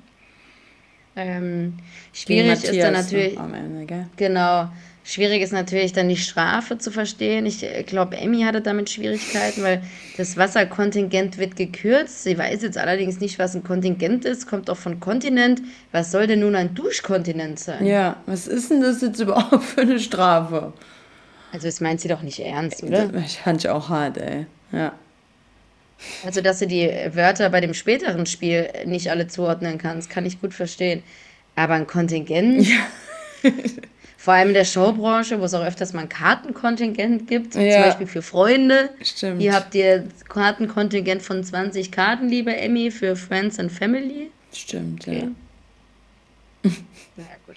Gegen 1.14 1.76
schwierig 2.14 2.64
ist 2.64 2.80
dann 2.80 2.94
natürlich. 2.94 3.38
Am 3.38 3.52
Ende, 3.52 3.84
gell? 3.84 4.06
Genau. 4.16 4.70
Schwierig 5.08 5.40
ist 5.40 5.52
natürlich 5.52 5.92
dann 5.92 6.08
die 6.08 6.16
Strafe 6.16 6.78
zu 6.78 6.90
verstehen. 6.90 7.46
Ich 7.46 7.64
glaube, 7.86 8.16
Emmy 8.16 8.42
hatte 8.42 8.60
damit 8.60 8.90
Schwierigkeiten, 8.90 9.62
weil 9.62 9.80
das 10.16 10.36
Wasserkontingent 10.36 11.38
wird 11.38 11.54
gekürzt. 11.54 12.24
Sie 12.24 12.36
weiß 12.36 12.62
jetzt 12.62 12.76
allerdings 12.76 13.20
nicht, 13.20 13.38
was 13.38 13.54
ein 13.54 13.62
Kontingent 13.62 14.24
ist, 14.24 14.48
kommt 14.48 14.68
auch 14.68 14.76
von 14.76 14.98
Kontinent. 14.98 15.62
Was 15.92 16.10
soll 16.10 16.26
denn 16.26 16.40
nun 16.40 16.56
ein 16.56 16.74
Duschkontinent 16.74 17.60
sein? 17.60 17.86
Ja, 17.86 18.16
was 18.26 18.48
ist 18.48 18.72
denn 18.72 18.80
das 18.80 19.00
jetzt 19.00 19.20
überhaupt 19.20 19.62
für 19.62 19.82
eine 19.82 20.00
Strafe? 20.00 20.72
Also 21.52 21.68
das 21.68 21.80
meint 21.80 22.00
sie 22.00 22.08
doch 22.08 22.22
nicht 22.22 22.40
ernst, 22.40 22.82
oder? 22.82 23.08
Ich 23.24 23.38
fand 23.38 23.60
ich 23.60 23.70
auch 23.70 23.88
hart, 23.88 24.18
ey. 24.18 24.46
Ja. 24.72 24.92
Also, 26.24 26.40
dass 26.40 26.58
du 26.58 26.66
die 26.66 26.90
Wörter 27.12 27.48
bei 27.50 27.60
dem 27.60 27.74
späteren 27.74 28.26
Spiel 28.26 28.68
nicht 28.84 29.08
alle 29.08 29.28
zuordnen 29.28 29.78
kannst, 29.78 30.10
kann 30.10 30.26
ich 30.26 30.40
gut 30.40 30.52
verstehen. 30.52 31.04
Aber 31.54 31.74
ein 31.74 31.86
Kontingent, 31.86 32.66
vor 34.26 34.34
allem 34.34 34.48
in 34.48 34.54
der 34.54 34.64
Showbranche, 34.64 35.38
wo 35.40 35.44
es 35.44 35.54
auch 35.54 35.64
öfters 35.64 35.92
mal 35.92 36.00
ein 36.00 36.08
Kartenkontingent 36.08 37.28
gibt, 37.28 37.52
zum 37.52 37.62
Ja. 37.62 37.82
Beispiel 37.82 38.08
für 38.08 38.22
Freunde. 38.22 38.90
Stimmt. 39.00 39.40
Hier 39.40 39.52
habt 39.54 39.72
ihr 39.76 40.08
Kartenkontingent 40.28 41.22
von 41.22 41.44
20 41.44 41.92
Karten, 41.92 42.28
liebe 42.28 42.52
Emmy, 42.56 42.90
für 42.90 43.14
Friends 43.14 43.60
and 43.60 43.70
Family. 43.70 44.32
Stimmt, 44.52 45.06
ja. 45.06 45.12
Okay. 45.12 45.28
Ja, 47.16 47.24
gut. 47.46 47.54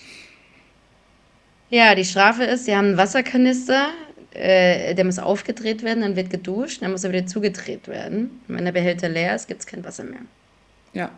Ja, 1.71 1.95
die 1.95 2.05
Strafe 2.05 2.43
ist, 2.43 2.65
sie 2.65 2.75
haben 2.75 2.89
einen 2.89 2.97
Wasserkanister, 2.97 3.87
äh, 4.35 4.93
der 4.93 5.05
muss 5.05 5.17
aufgedreht 5.17 5.81
werden, 5.81 6.01
dann 6.01 6.15
wird 6.15 6.29
geduscht, 6.29 6.83
dann 6.83 6.91
muss 6.91 7.03
er 7.03 7.11
wieder 7.11 7.25
zugedreht 7.25 7.87
werden. 7.87 8.41
Und 8.47 8.57
wenn 8.57 8.65
der 8.65 8.73
Behälter 8.73 9.09
leer 9.09 9.33
ist, 9.33 9.47
gibt 9.47 9.61
es 9.61 9.65
kein 9.65 9.83
Wasser 9.83 10.03
mehr. 10.03 10.21
Ja. 10.93 11.09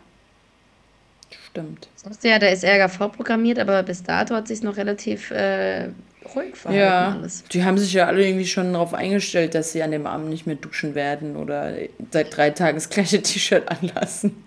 Stimmt. 1.52 1.88
Sonst 1.96 2.24
ja, 2.24 2.38
da 2.38 2.46
ist 2.48 2.64
Ärger 2.64 2.88
vorprogrammiert, 2.88 3.58
aber 3.58 3.82
bis 3.82 4.02
dato 4.02 4.34
hat 4.34 4.48
sich 4.48 4.62
noch 4.62 4.78
relativ 4.78 5.30
äh, 5.30 5.88
ruhig 6.34 6.56
verhalten 6.56 6.80
Ja, 6.82 7.10
alles. 7.10 7.44
die 7.52 7.62
haben 7.62 7.76
sich 7.76 7.92
ja 7.92 8.06
alle 8.06 8.26
irgendwie 8.26 8.46
schon 8.46 8.72
darauf 8.72 8.94
eingestellt, 8.94 9.54
dass 9.54 9.72
sie 9.72 9.82
an 9.82 9.90
dem 9.90 10.06
Abend 10.06 10.30
nicht 10.30 10.46
mehr 10.46 10.56
duschen 10.56 10.94
werden 10.94 11.36
oder 11.36 11.74
seit 12.10 12.34
drei 12.34 12.50
Tagen 12.50 12.78
das 12.78 12.88
gleiche 12.88 13.20
T-Shirt 13.20 13.68
anlassen. 13.68 14.42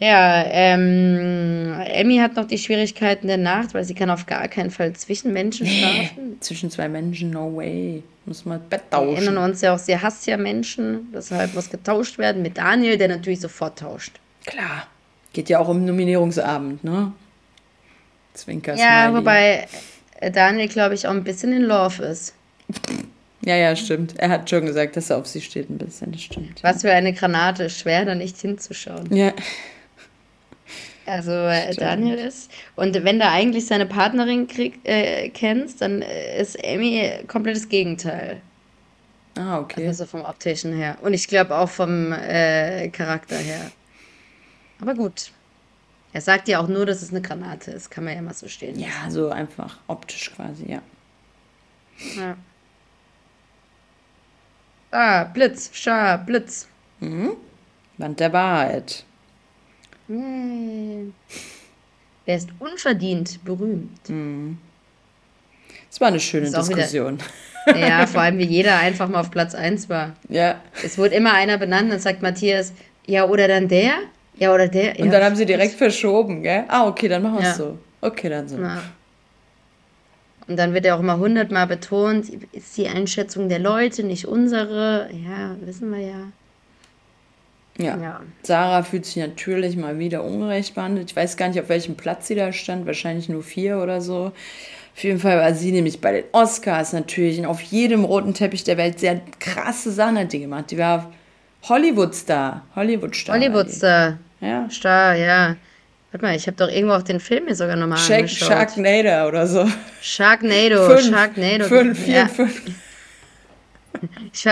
Ja, 0.00 0.44
ähm, 0.46 1.74
Emmy 1.86 2.18
hat 2.18 2.36
noch 2.36 2.46
die 2.46 2.58
Schwierigkeiten 2.58 3.26
der 3.26 3.36
Nacht, 3.36 3.74
weil 3.74 3.82
sie 3.84 3.94
kann 3.94 4.10
auf 4.10 4.26
gar 4.26 4.46
keinen 4.46 4.70
Fall 4.70 4.92
zwischen 4.92 5.32
Menschen 5.32 5.66
schlafen. 5.66 6.36
Zwischen 6.40 6.70
zwei 6.70 6.88
Menschen, 6.88 7.30
no 7.30 7.56
way. 7.56 8.02
Muss 8.24 8.44
man 8.44 8.60
Bett 8.68 8.82
Wir 8.90 8.98
erinnern 8.98 9.34
tauschen. 9.34 9.38
uns 9.38 9.60
ja 9.62 9.74
auch, 9.74 9.78
sie 9.78 9.98
hasst 9.98 10.26
ja 10.28 10.36
Menschen, 10.36 11.08
deshalb 11.12 11.54
muss 11.54 11.68
getauscht 11.70 12.18
werden 12.18 12.42
mit 12.42 12.58
Daniel, 12.58 12.96
der 12.96 13.08
natürlich 13.08 13.40
sofort 13.40 13.78
tauscht. 13.80 14.20
Klar. 14.46 14.86
Geht 15.32 15.48
ja 15.48 15.58
auch 15.58 15.68
um 15.68 15.84
Nominierungsabend, 15.84 16.84
ne? 16.84 17.12
Zwinker 18.34 18.76
Ja, 18.76 19.06
Smiley. 19.06 19.18
wobei 19.20 19.66
äh, 20.20 20.30
Daniel, 20.30 20.68
glaube 20.68 20.94
ich, 20.94 21.06
auch 21.08 21.12
ein 21.12 21.24
bisschen 21.24 21.52
in 21.52 21.62
Love 21.62 22.02
ist. 22.04 22.34
Ja, 23.44 23.56
ja, 23.56 23.74
stimmt. 23.74 24.14
Er 24.18 24.28
hat 24.28 24.48
schon 24.48 24.66
gesagt, 24.66 24.96
dass 24.96 25.10
er 25.10 25.16
auf 25.18 25.26
sie 25.26 25.40
steht 25.40 25.70
ein 25.70 25.78
bisschen. 25.78 26.12
Das 26.12 26.20
stimmt. 26.22 26.62
Was 26.62 26.82
für 26.82 26.92
eine 26.92 27.12
Granate, 27.12 27.68
schwer 27.70 28.04
da 28.04 28.14
nicht 28.14 28.36
hinzuschauen. 28.38 29.12
Ja. 29.14 29.32
Also 31.08 31.32
äh, 31.32 31.74
Daniel 31.74 32.18
ist. 32.18 32.50
Und 32.76 32.94
wenn 33.04 33.18
du 33.18 33.26
eigentlich 33.26 33.66
seine 33.66 33.86
Partnerin 33.86 34.46
krieg, 34.46 34.78
äh, 34.84 35.30
kennst, 35.30 35.80
dann 35.80 36.02
äh, 36.02 36.40
ist 36.40 36.62
Amy 36.64 37.10
komplettes 37.26 37.68
Gegenteil. 37.68 38.40
Ah, 39.36 39.60
okay. 39.60 39.86
Also 39.86 40.04
vom 40.04 40.24
optischen 40.24 40.74
her. 40.74 40.98
Und 41.00 41.14
ich 41.14 41.28
glaube 41.28 41.56
auch 41.56 41.68
vom 41.68 42.12
äh, 42.12 42.88
Charakter 42.88 43.36
her. 43.36 43.70
Aber 44.80 44.94
gut. 44.94 45.30
Er 46.12 46.20
sagt 46.20 46.48
ja 46.48 46.58
auch 46.60 46.68
nur, 46.68 46.86
dass 46.86 47.02
es 47.02 47.10
eine 47.10 47.22
Granate 47.22 47.70
ist. 47.70 47.90
Kann 47.90 48.04
man 48.04 48.14
ja 48.14 48.22
mal 48.22 48.34
so 48.34 48.48
stehen. 48.48 48.78
Ja, 48.78 49.08
so 49.08 49.30
einfach 49.30 49.78
optisch 49.86 50.32
quasi, 50.34 50.70
ja. 50.70 50.82
Ja. 52.16 52.36
Ah, 54.90 55.24
Blitz, 55.24 55.70
Schar, 55.72 56.18
Blitz. 56.18 56.68
Wand 57.98 58.20
der 58.20 58.32
Wahrheit. 58.32 59.04
Yay. 60.08 61.12
Wer 62.24 62.36
ist 62.36 62.48
unverdient 62.58 63.42
berühmt? 63.44 63.90
Es 65.90 66.00
war 66.00 66.08
eine 66.08 66.20
schöne 66.20 66.48
auch 66.48 66.66
wieder- 66.68 66.76
Diskussion. 66.76 67.18
Ja, 67.76 68.06
vor 68.06 68.22
allem 68.22 68.38
wie 68.38 68.44
jeder 68.46 68.78
einfach 68.78 69.10
mal 69.10 69.20
auf 69.20 69.30
Platz 69.30 69.54
1 69.54 69.90
war. 69.90 70.14
Ja. 70.30 70.58
Es 70.82 70.96
wurde 70.96 71.14
immer 71.16 71.34
einer 71.34 71.58
benannt, 71.58 71.92
dann 71.92 72.00
sagt 72.00 72.22
Matthias, 72.22 72.72
ja, 73.06 73.26
oder 73.26 73.46
dann 73.46 73.68
der? 73.68 73.92
Ja, 74.38 74.54
oder 74.54 74.68
der? 74.68 74.98
Und 74.98 75.06
ja, 75.06 75.10
dann 75.12 75.22
haben 75.24 75.36
sie 75.36 75.44
direkt 75.44 75.74
verschoben, 75.74 76.42
gell? 76.42 76.64
Ah, 76.68 76.86
okay, 76.88 77.08
dann 77.08 77.22
machen 77.22 77.36
wir 77.38 77.42
Ja. 77.44 77.50
es 77.50 77.56
so. 77.58 77.76
Okay, 78.00 78.30
dann 78.30 78.48
so. 78.48 78.56
Ja. 78.58 78.80
Und 80.46 80.56
dann 80.58 80.72
wird 80.72 80.86
ja 80.86 80.94
auch 80.96 81.00
immer 81.00 81.18
hundertmal 81.18 81.66
betont, 81.66 82.30
ist 82.52 82.74
die 82.78 82.88
Einschätzung 82.88 83.50
der 83.50 83.58
Leute, 83.58 84.02
nicht 84.02 84.26
unsere. 84.26 85.10
Ja, 85.12 85.54
wissen 85.60 85.90
wir 85.92 86.00
ja. 86.00 86.32
Ja. 87.78 87.96
Ja. 87.96 88.20
Sarah 88.42 88.82
fühlt 88.82 89.06
sich 89.06 89.16
natürlich 89.16 89.76
mal 89.76 89.98
wieder 89.98 90.24
ungerecht 90.24 90.74
behandelt. 90.74 91.10
Ich 91.10 91.16
weiß 91.16 91.36
gar 91.36 91.48
nicht, 91.48 91.60
auf 91.60 91.68
welchem 91.68 91.96
Platz 91.96 92.26
sie 92.26 92.34
da 92.34 92.52
stand. 92.52 92.86
Wahrscheinlich 92.86 93.28
nur 93.28 93.42
vier 93.42 93.78
oder 93.78 94.00
so. 94.00 94.32
Auf 94.96 95.04
jeden 95.04 95.20
Fall 95.20 95.38
war 95.38 95.54
sie 95.54 95.70
nämlich 95.70 96.00
bei 96.00 96.10
den 96.12 96.24
Oscars 96.32 96.92
natürlich 96.92 97.38
und 97.38 97.46
auf 97.46 97.60
jedem 97.62 98.04
roten 98.04 98.34
Teppich 98.34 98.64
der 98.64 98.76
Welt 98.76 98.98
sehr 98.98 99.20
krasse 99.38 99.92
Sachen 99.92 100.18
hat 100.18 100.32
die 100.32 100.40
gemacht. 100.40 100.72
Die 100.72 100.78
war 100.78 101.12
Hollywood-Star. 101.68 102.66
Hollywood-Star. 102.74 103.36
Hollywoodstar, 103.36 104.18
Ja. 104.40 104.68
Star, 104.70 105.14
ja. 105.14 105.56
Warte 106.10 106.24
mal, 106.24 106.34
ich 106.34 106.46
habe 106.46 106.56
doch 106.56 106.68
irgendwo 106.68 106.94
auch 106.94 107.02
den 107.02 107.20
Film 107.20 107.44
hier 107.46 107.54
sogar 107.54 107.76
nochmal 107.76 107.98
Shaq, 107.98 108.20
angeschaut. 108.20 108.48
Sharknado 108.48 109.28
oder 109.28 109.46
so. 109.46 109.68
Sharknado, 110.00 110.86
Fünf, 110.88 111.10
Sharknado. 111.10 111.64
Fünf, 111.66 111.98
vier, 111.98 112.14
ja. 112.14 112.26
fünf. 112.26 112.62
Ich, 114.32 114.46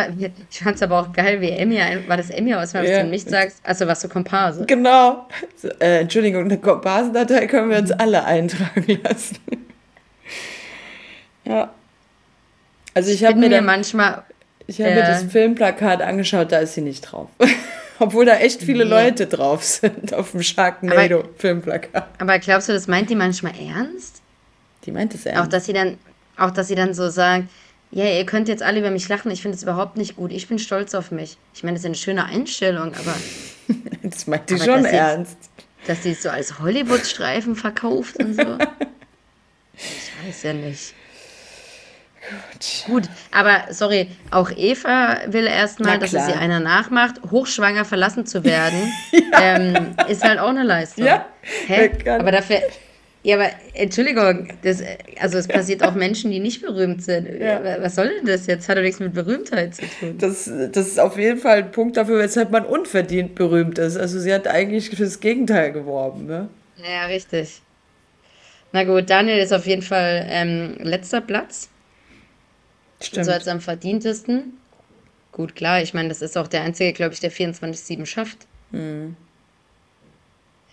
ich 0.51 0.59
fand's 0.61 0.83
aber 0.83 1.01
auch 1.01 1.13
geil, 1.13 1.41
wie 1.41 1.51
Emmy, 1.51 1.79
war 2.07 2.17
das 2.17 2.31
Emmy 2.31 2.55
aus, 2.55 2.75
weil 2.75 2.89
Ja. 2.89 3.03
du 3.03 3.09
nicht 3.09 3.29
sagst, 3.29 3.61
also 3.63 3.87
was 3.87 4.01
so 4.01 4.09
Komparse. 4.09 4.65
Genau. 4.67 5.27
So, 5.57 5.69
äh, 5.81 6.01
Entschuldigung, 6.01 6.45
eine 6.45 6.59
Komparsendatei 6.59 7.47
können 7.47 7.71
wir 7.71 7.79
uns 7.79 7.91
alle 7.93 8.25
eintragen 8.25 9.01
lassen. 9.03 9.39
ja. 11.45 11.71
Also 12.95 13.11
ich 13.11 13.25
habe 13.25 13.39
mir, 13.39 13.49
mir 13.51 13.61
manchmal, 13.63 14.23
ich 14.67 14.81
hab 14.81 14.89
mir 14.89 15.03
äh, 15.03 15.07
das 15.07 15.25
Filmplakat 15.25 16.01
angeschaut, 16.03 16.51
da 16.51 16.59
ist 16.61 16.75
sie 16.75 16.81
nicht 16.81 17.03
drauf. 17.03 17.29
Obwohl 17.99 18.25
da 18.27 18.37
echt 18.37 18.63
viele 18.63 18.85
Nee. 18.85 18.91
Leute 18.91 19.27
drauf 19.27 19.65
sind 19.65 20.13
auf 20.15 20.33
dem 20.33 20.43
Sharknado-Filmplakat. 20.43 22.05
aber 22.19 22.39
glaubst 22.39 22.69
du, 22.69 22.73
das 22.73 22.87
meint 22.89 23.09
die 23.11 23.15
manchmal 23.15 23.53
ernst? 23.59 24.21
Die 24.85 24.93
meint 24.93 25.15
es 25.15 25.27
Auch 25.27 25.33
ernst. 25.33 25.53
dass 25.53 25.65
sie 25.67 25.73
dann, 25.73 25.99
auch 26.37 26.51
dass 26.51 26.69
sie 26.69 26.75
dann 26.75 26.95
so 26.95 27.09
sagt, 27.09 27.45
ja, 27.91 28.05
ihr 28.05 28.27
könnt 28.27 28.49
jetzt 28.49 28.63
alle 28.63 28.81
über 28.81 28.91
mich 28.91 29.09
lachen, 29.09 29.31
ich 29.31 29.43
finde 29.43 29.57
es 29.57 29.63
überhaupt 29.63 29.97
nicht 29.97 30.17
gut, 30.17 30.33
ich 30.33 30.49
bin 30.49 30.59
stolz 30.59 30.95
auf 30.95 31.11
mich. 31.11 31.37
Ich 31.55 31.63
meine, 31.63 31.75
das 31.75 31.83
ist 31.83 31.87
eine 31.87 31.95
schöne 31.95 32.25
Einstellung, 32.25 32.93
aber 32.95 33.15
Das 34.03 34.27
meint 34.27 34.49
die 34.51 34.55
aber 34.55 34.65
schon 34.65 34.83
dass 34.83 34.91
sie- 34.93 34.97
ernst. 34.97 35.37
dass 35.87 36.03
sie 36.03 36.11
es 36.13 36.23
so 36.23 36.29
als 36.31 36.59
Hollywood-Streifen 36.59 37.57
verkauft 37.57 38.17
und 38.19 38.35
so. 38.35 38.59
Ich 39.79 40.27
weiß 40.29 40.43
ja 40.45 40.53
nicht. 40.55 40.95
Gut. 42.29 42.85
Gut, 42.87 43.11
aber 43.31 43.73
sorry, 43.73 44.11
auch 44.31 44.51
Eva 44.57 45.19
will 45.27 45.47
erstmal, 45.47 45.99
dass 45.99 46.13
es 46.13 46.27
sie 46.27 46.33
einer 46.33 46.59
nachmacht. 46.61 47.17
Hochschwanger 47.31 47.85
verlassen 47.85 48.27
zu 48.27 48.43
werden, 48.45 48.91
ja. 49.13 49.41
ähm, 49.57 49.95
ist 50.09 50.25
halt 50.25 50.39
auch 50.41 50.49
eine 50.49 50.65
Leistung. 50.65 51.05
Ja. 51.05 51.27
Hä? 51.67 51.91
Aber 52.19 52.33
dafür, 52.33 52.63
ja, 53.27 53.35
aber 53.35 53.51
Entschuldigung, 53.75 54.47
das, 54.63 54.81
also 55.19 55.39
es 55.39 55.49
passiert 55.49 55.83
auch 55.83 55.95
Menschen, 55.97 56.31
die 56.31 56.39
nicht 56.39 56.63
berühmt 56.63 57.03
sind. 57.03 57.29
Ja. 57.41 57.61
Was 57.83 57.97
soll 57.97 58.09
denn 58.09 58.25
das 58.25 58.47
jetzt? 58.47 58.69
Hat 58.69 58.79
doch 58.79 58.83
nichts 58.83 59.01
mit 59.01 59.15
Berühmtheit 59.15 59.75
zu 59.75 59.83
tun. 59.99 60.17
Das, 60.17 60.49
das 60.71 60.87
ist 60.87 61.01
auf 61.01 61.19
jeden 61.19 61.41
Fall 61.41 61.59
ein 61.59 61.73
Punkt 61.73 61.97
dafür, 61.97 62.21
weshalb 62.21 62.53
man 62.53 62.65
unverdient 62.65 63.35
berühmt 63.35 63.79
ist. 63.79 63.97
Also 63.97 64.21
sie 64.21 64.33
hat 64.33 64.47
eigentlich 64.47 64.91
fürs 64.91 65.19
Gegenteil 65.19 65.73
geworben, 65.73 66.27
ne? 66.27 66.49
Ja, 66.77 67.07
richtig. 67.07 67.63
Na 68.71 68.85
gut, 68.85 69.11
Daniel 69.11 69.39
ist 69.39 69.53
auf 69.53 69.67
jeden 69.67 69.83
Fall 69.83 70.25
ähm, 70.29 70.77
letzter 70.79 71.21
Platz. 71.21 71.69
Stimmt. 73.01 73.19
Also 73.19 73.33
als 73.33 73.49
am 73.49 73.61
verdientesten. 73.61 74.57
Gut, 75.33 75.57
klar, 75.57 75.83
ich 75.83 75.95
meine, 75.95 76.11
das 76.11 76.23
ist 76.23 76.39
auch 76.39 76.47
der 76.47 76.63
einzige, 76.63 76.93
glaube 76.93 77.15
ich, 77.15 77.19
der 77.19 77.33
24-7 77.33 78.07
schafft. 78.07 78.47
Hm. 78.71 79.17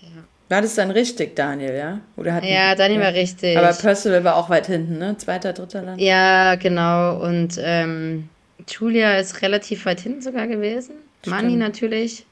Ja. 0.01 0.23
War 0.49 0.61
das 0.61 0.75
dann 0.75 0.91
richtig, 0.91 1.35
Daniel, 1.35 1.75
ja? 1.75 1.99
Oder 2.15 2.35
hat 2.35 2.43
ja, 2.43 2.75
Daniel 2.75 2.99
ja. 2.99 3.05
war 3.07 3.13
richtig. 3.13 3.57
Aber 3.57 3.73
Percival 3.73 4.23
war 4.23 4.35
auch 4.35 4.49
weit 4.49 4.67
hinten, 4.67 4.97
ne? 4.97 5.17
Zweiter, 5.17 5.53
dritter 5.53 5.81
Land. 5.81 6.01
Ja, 6.01 6.55
genau. 6.55 7.19
Und 7.23 7.59
ähm, 7.59 8.29
Julia 8.67 9.17
ist 9.17 9.41
relativ 9.41 9.85
weit 9.85 10.01
hinten 10.01 10.21
sogar 10.21 10.47
gewesen. 10.47 10.95
Stimmt. 11.21 11.35
Mani 11.35 11.55
natürlich. 11.55 12.25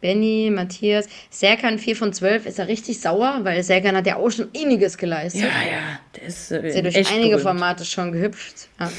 Benny, 0.00 0.50
Matthias. 0.52 1.08
Serkan 1.30 1.78
4 1.78 1.96
von 1.96 2.12
12 2.12 2.46
ist 2.46 2.58
er 2.58 2.68
richtig 2.68 3.00
sauer, 3.00 3.40
weil 3.42 3.62
Serkan 3.62 3.96
hat 3.96 4.06
ja 4.06 4.16
auch 4.16 4.30
schon 4.30 4.50
einiges 4.54 4.98
geleistet. 4.98 5.42
Ja, 5.42 5.48
ja, 5.48 6.00
der 6.14 6.22
ist, 6.24 6.52
äh, 6.52 6.68
ist 6.68 6.76
ja 6.76 6.82
durch 6.82 6.96
einige 6.96 7.30
berühmt. 7.30 7.42
Formate 7.42 7.84
schon 7.84 8.12
gehüpft. 8.12 8.68
Ja. 8.78 8.90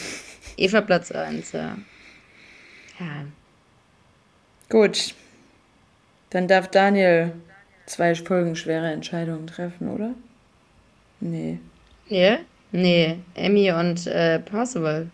Eva 0.57 0.81
Platz 0.81 1.11
1, 1.11 1.51
ja. 1.51 1.77
ja. 2.99 3.25
Gut. 4.69 5.13
Dann 6.31 6.47
darf 6.47 6.69
Daniel 6.69 7.33
zwei 7.85 8.15
folgenschwere 8.15 8.91
Entscheidungen 8.91 9.47
treffen, 9.47 9.89
oder? 9.89 10.11
Nee. 11.19 11.59
Nee? 12.09 12.37
Nee. 12.71 13.17
Emmy 13.35 13.71
und 13.71 14.07
äh, 14.07 14.39
Percival 14.39 15.07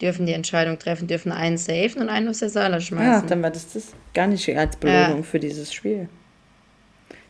dürfen 0.00 0.26
die 0.26 0.32
Entscheidung 0.32 0.78
treffen, 0.78 1.06
dürfen 1.06 1.32
einen 1.32 1.56
safen 1.56 2.02
und 2.02 2.08
einen 2.08 2.28
aus 2.28 2.40
der 2.40 2.50
Saale 2.50 2.80
schmeißen. 2.80 3.22
Ja, 3.22 3.22
dann 3.22 3.42
war 3.42 3.50
das, 3.50 3.72
das 3.72 3.94
gar 4.14 4.26
nicht 4.26 4.48
als 4.56 4.76
Belohnung 4.76 5.18
ja. 5.18 5.22
für 5.22 5.38
dieses 5.38 5.72
Spiel. 5.72 6.08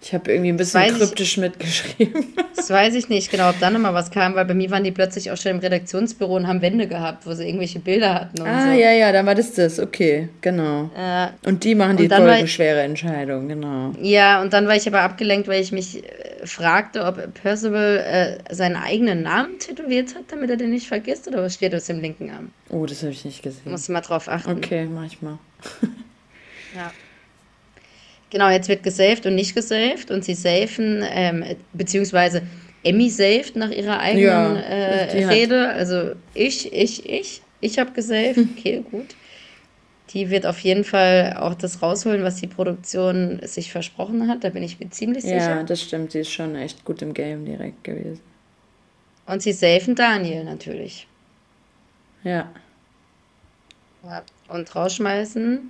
Ich 0.02 0.12
habe 0.12 0.32
irgendwie 0.32 0.50
ein 0.50 0.56
bisschen 0.56 0.82
kryptisch 0.98 1.32
ich, 1.32 1.38
mitgeschrieben. 1.38 2.24
Das 2.56 2.70
weiß 2.70 2.94
ich 2.94 3.08
nicht 3.08 3.28
genau, 3.28 3.50
ob 3.50 3.58
da 3.58 3.70
nochmal 3.70 3.92
was 3.92 4.12
kam, 4.12 4.36
weil 4.36 4.44
bei 4.44 4.54
mir 4.54 4.70
waren 4.70 4.84
die 4.84 4.92
plötzlich 4.92 5.32
auch 5.32 5.36
schon 5.36 5.52
im 5.52 5.58
Redaktionsbüro 5.58 6.36
und 6.36 6.46
haben 6.46 6.62
Wände 6.62 6.86
gehabt, 6.86 7.26
wo 7.26 7.34
sie 7.34 7.44
irgendwelche 7.44 7.80
Bilder 7.80 8.14
hatten. 8.14 8.40
ah, 8.42 8.66
so. 8.66 8.80
ja, 8.80 8.92
ja, 8.92 9.10
dann 9.10 9.26
war 9.26 9.34
das 9.34 9.54
das, 9.54 9.80
okay, 9.80 10.28
genau. 10.42 10.88
Äh, 10.96 11.28
und 11.44 11.64
die 11.64 11.74
machen 11.74 11.96
die 11.96 12.08
folgenschwere 12.08 12.82
Entscheidung, 12.82 13.48
genau. 13.48 13.92
Ja, 14.00 14.40
und 14.42 14.52
dann 14.52 14.68
war 14.68 14.76
ich 14.76 14.86
aber 14.86 15.00
abgelenkt, 15.00 15.48
weil 15.48 15.60
ich 15.60 15.72
mich 15.72 16.04
äh, 16.04 16.46
fragte, 16.46 17.04
ob 17.04 17.34
Percival 17.34 17.98
äh, 18.48 18.54
seinen 18.54 18.76
eigenen 18.76 19.22
Namen 19.22 19.58
tätowiert 19.58 20.14
hat, 20.14 20.24
damit 20.28 20.50
er 20.50 20.56
den 20.56 20.70
nicht 20.70 20.86
vergisst, 20.86 21.26
oder 21.26 21.42
was 21.42 21.54
steht 21.54 21.74
aus 21.74 21.86
dem 21.86 22.00
linken 22.00 22.30
Arm? 22.30 22.52
Oh, 22.70 22.86
das 22.86 23.02
habe 23.02 23.10
ich 23.10 23.24
nicht 23.24 23.42
gesehen. 23.42 23.72
Muss 23.72 23.88
mal 23.88 24.00
drauf 24.00 24.28
achten. 24.28 24.52
Okay, 24.52 24.86
mach 24.86 25.06
ich 25.06 25.20
mal. 25.20 25.38
ja. 26.76 26.92
Genau, 28.32 28.48
jetzt 28.48 28.70
wird 28.70 28.82
gesaved 28.82 29.26
und 29.26 29.34
nicht 29.34 29.54
gesaved 29.54 30.10
und 30.10 30.24
sie 30.24 30.32
safen, 30.32 31.04
ähm, 31.06 31.44
beziehungsweise 31.74 32.40
Emmy 32.82 33.10
saved 33.10 33.56
nach 33.56 33.70
ihrer 33.70 34.00
eigenen 34.00 34.24
ja, 34.24 34.54
äh, 34.54 35.26
Rede. 35.26 35.68
Also 35.68 36.12
ich, 36.32 36.72
ich, 36.72 37.04
ich, 37.04 37.42
ich 37.60 37.78
habe 37.78 37.92
gesaved. 37.92 38.36
Hm. 38.36 38.54
Okay, 38.56 38.84
gut. 38.90 39.14
Die 40.14 40.30
wird 40.30 40.46
auf 40.46 40.60
jeden 40.60 40.84
Fall 40.84 41.36
auch 41.38 41.52
das 41.52 41.82
rausholen, 41.82 42.22
was 42.22 42.36
die 42.36 42.46
Produktion 42.46 43.38
sich 43.42 43.70
versprochen 43.70 44.26
hat. 44.28 44.44
Da 44.44 44.48
bin 44.48 44.62
ich 44.62 44.80
mir 44.80 44.88
ziemlich 44.88 45.24
sicher. 45.24 45.36
Ja, 45.36 45.62
das 45.62 45.82
stimmt. 45.82 46.12
Sie 46.12 46.20
ist 46.20 46.30
schon 46.30 46.56
echt 46.56 46.86
gut 46.86 47.02
im 47.02 47.12
Game 47.12 47.44
direkt 47.44 47.84
gewesen. 47.84 48.20
Und 49.26 49.42
sie 49.42 49.52
safen 49.52 49.94
Daniel 49.94 50.44
natürlich. 50.44 51.06
Ja. 52.24 52.50
Und 54.48 54.74
rausschmeißen 54.74 55.60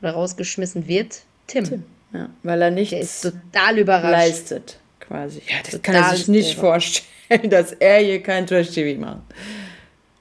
oder 0.00 0.10
rausgeschmissen 0.10 0.88
wird 0.88 1.22
Tim. 1.46 1.64
Tim. 1.64 1.84
Ja, 2.12 2.28
weil 2.42 2.62
er 2.62 2.70
nichts 2.70 3.22
total 3.22 3.78
überrascht. 3.78 4.12
leistet, 4.12 4.78
quasi. 5.00 5.40
Ja, 5.48 5.56
das 5.62 5.72
total 5.72 5.94
kann 5.94 6.04
er 6.04 6.16
sich 6.16 6.28
nicht 6.28 6.58
vorstellen, 6.58 7.48
dass 7.48 7.72
er 7.72 7.98
hier 7.98 8.22
kein 8.22 8.46
Trash-TV 8.46 9.00
macht. 9.00 9.22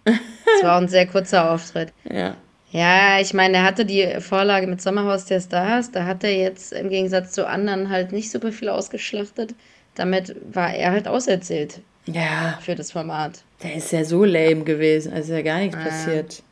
Das 0.05 0.63
war 0.63 0.77
auch 0.77 0.81
ein 0.81 0.87
sehr 0.87 1.07
kurzer 1.07 1.51
Auftritt. 1.51 1.93
Ja. 2.09 2.35
Ja, 2.71 3.19
ich 3.19 3.33
meine, 3.33 3.57
er 3.57 3.63
hatte 3.63 3.85
die 3.85 4.21
Vorlage 4.21 4.65
mit 4.65 4.81
Sommerhaus 4.81 5.25
der 5.25 5.41
Stars. 5.41 5.91
Da 5.91 6.05
hat 6.05 6.23
er 6.23 6.33
jetzt 6.33 6.71
im 6.71 6.89
Gegensatz 6.89 7.33
zu 7.33 7.45
anderen 7.45 7.89
halt 7.89 8.13
nicht 8.13 8.31
super 8.31 8.53
viel 8.53 8.69
ausgeschlachtet. 8.69 9.53
Damit 9.95 10.35
war 10.53 10.73
er 10.73 10.91
halt 10.91 11.07
auserzählt. 11.07 11.81
Ja. 12.05 12.57
Für 12.61 12.75
das 12.75 12.91
Format. 12.91 13.43
Der 13.61 13.75
ist 13.75 13.91
ja 13.91 14.05
so 14.05 14.23
lame 14.23 14.63
gewesen, 14.63 15.11
also 15.13 15.33
ist 15.33 15.37
ja 15.37 15.43
gar 15.43 15.59
nichts 15.59 15.75
ja. 15.75 15.83
passiert. 15.83 16.43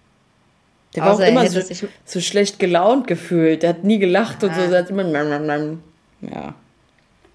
Der 0.96 1.04
war 1.04 1.14
auch 1.14 1.20
immer 1.20 1.48
so, 1.48 1.62
so, 2.06 2.20
schlecht 2.20 2.58
gelaunt 2.58 3.06
gefühlt. 3.06 3.62
Der 3.62 3.70
hat 3.70 3.84
nie 3.84 4.00
gelacht 4.00 4.42
ja. 4.42 4.50
und 4.50 4.56
so. 4.56 4.68
Der 4.70 4.80
hat 4.80 4.90
immer. 4.90 5.06
Ja. 6.22 6.56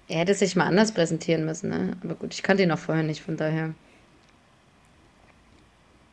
Er 0.07 0.19
hätte 0.19 0.33
sich 0.33 0.55
mal 0.55 0.65
anders 0.65 0.91
präsentieren 0.91 1.45
müssen, 1.45 1.69
ne? 1.69 1.93
Aber 2.03 2.15
gut, 2.15 2.33
ich 2.33 2.43
kannte 2.43 2.63
ihn 2.63 2.71
auch 2.71 2.79
vorher 2.79 3.03
nicht, 3.03 3.21
von 3.21 3.37
daher. 3.37 3.73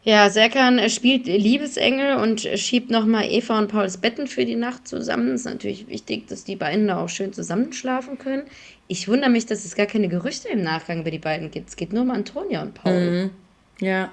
Ja, 0.04 0.30
Serkan 0.30 0.80
spielt 0.90 1.26
Liebesengel 1.26 2.16
und 2.16 2.40
schiebt 2.40 2.90
nochmal 2.90 3.24
Eva 3.30 3.58
und 3.58 3.68
Pauls 3.68 3.98
Betten 3.98 4.26
für 4.26 4.44
die 4.44 4.56
Nacht 4.56 4.88
zusammen. 4.88 5.34
Ist 5.34 5.44
natürlich 5.44 5.88
wichtig, 5.88 6.26
dass 6.26 6.42
die 6.42 6.56
beiden 6.56 6.88
da 6.88 6.98
auch 7.02 7.08
schön 7.08 7.32
zusammenschlafen 7.32 8.18
können. 8.18 8.42
Ich 8.88 9.06
wundere 9.06 9.30
mich, 9.30 9.46
dass 9.46 9.64
es 9.64 9.76
gar 9.76 9.86
keine 9.86 10.08
Gerüchte 10.08 10.48
im 10.48 10.62
Nachgang 10.62 11.02
über 11.02 11.12
die 11.12 11.20
beiden 11.20 11.52
gibt. 11.52 11.68
Es 11.68 11.76
geht 11.76 11.92
nur 11.92 12.02
um 12.02 12.10
Antonia 12.10 12.62
und 12.62 12.74
Paul. 12.74 13.10
Mhm. 13.10 13.30
Ja. 13.78 14.10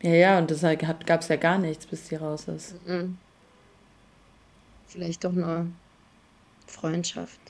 Ja, 0.00 0.14
ja, 0.14 0.38
und 0.38 0.50
deshalb 0.50 1.06
gab 1.06 1.20
es 1.20 1.28
ja 1.28 1.36
gar 1.36 1.58
nichts, 1.58 1.86
bis 1.86 2.08
sie 2.08 2.16
raus 2.16 2.46
ist. 2.48 2.74
Mhm. 2.86 3.18
Vielleicht 4.86 5.24
doch 5.24 5.32
nur 5.32 5.66
Freundschaft. 6.66 7.40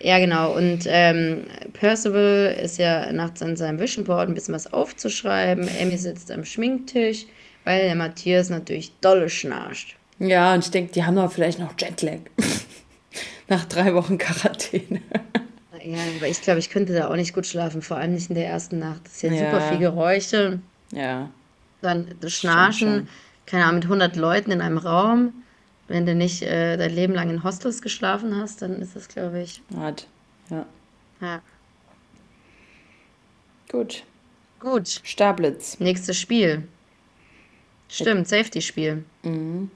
Ja, 0.00 0.18
genau. 0.18 0.56
Und 0.56 0.80
ähm, 0.86 1.44
Percival 1.72 2.56
ist 2.62 2.78
ja 2.78 3.12
nachts 3.12 3.42
an 3.42 3.56
seinem 3.56 3.78
Vision 3.78 4.04
Board 4.04 4.28
ein 4.28 4.34
bisschen 4.34 4.54
was 4.54 4.72
aufzuschreiben. 4.72 5.68
Emmy 5.78 5.96
sitzt 5.96 6.30
am 6.30 6.44
Schminktisch, 6.44 7.26
weil 7.64 7.82
der 7.82 7.94
Matthias 7.94 8.50
natürlich 8.50 8.92
dolle 9.00 9.28
schnarcht. 9.28 9.96
Ja, 10.18 10.54
und 10.54 10.64
ich 10.64 10.70
denke, 10.70 10.92
die 10.92 11.04
haben 11.04 11.16
doch 11.16 11.30
vielleicht 11.30 11.58
noch 11.58 11.74
Jetlag. 11.78 12.20
Nach 13.48 13.64
drei 13.66 13.94
Wochen 13.94 14.18
Quarantäne. 14.18 15.02
ja, 15.84 15.98
aber 16.16 16.28
ich 16.28 16.40
glaube, 16.40 16.58
ich 16.58 16.70
könnte 16.70 16.94
da 16.94 17.08
auch 17.08 17.16
nicht 17.16 17.34
gut 17.34 17.46
schlafen, 17.46 17.80
vor 17.80 17.98
allem 17.98 18.14
nicht 18.14 18.28
in 18.28 18.34
der 18.34 18.48
ersten 18.48 18.78
Nacht. 18.78 19.02
Das 19.04 19.14
ist 19.14 19.22
ja, 19.22 19.32
ja. 19.32 19.50
super 19.50 19.60
viel 19.68 19.78
Geräusche. 19.78 20.60
Ja 20.92 21.30
dann 21.80 22.14
das 22.20 22.32
Schnarchen, 22.32 23.08
keine 23.46 23.64
Ahnung, 23.64 23.76
mit 23.76 23.84
100 23.84 24.16
Leuten 24.16 24.50
in 24.50 24.60
einem 24.60 24.78
Raum. 24.78 25.32
Wenn 25.88 26.04
du 26.04 26.14
nicht 26.14 26.42
äh, 26.42 26.76
dein 26.76 26.94
Leben 26.94 27.14
lang 27.14 27.30
in 27.30 27.44
Hostels 27.44 27.80
geschlafen 27.80 28.36
hast, 28.36 28.62
dann 28.62 28.80
ist 28.82 28.96
das, 28.96 29.08
glaube 29.08 29.40
ich. 29.40 29.62
Hart, 29.76 30.08
ja. 30.50 30.66
Ja. 31.20 31.40
Gut. 33.70 34.04
Gut. 34.58 35.00
Stablitz. 35.04 35.78
Nächstes 35.78 36.18
Spiel. 36.18 36.66
Stimmt, 37.88 38.26
Safety-Spiel. 38.26 39.04
Mhm. 39.22 39.70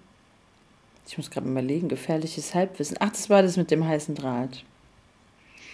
Ich 1.06 1.16
muss 1.16 1.30
gerade 1.30 1.48
überlegen, 1.48 1.88
gefährliches 1.88 2.54
Halbwissen. 2.54 2.96
Ach, 3.00 3.10
das 3.10 3.30
war 3.30 3.42
das 3.42 3.56
mit 3.56 3.70
dem 3.70 3.86
heißen 3.86 4.14
Draht. 4.14 4.64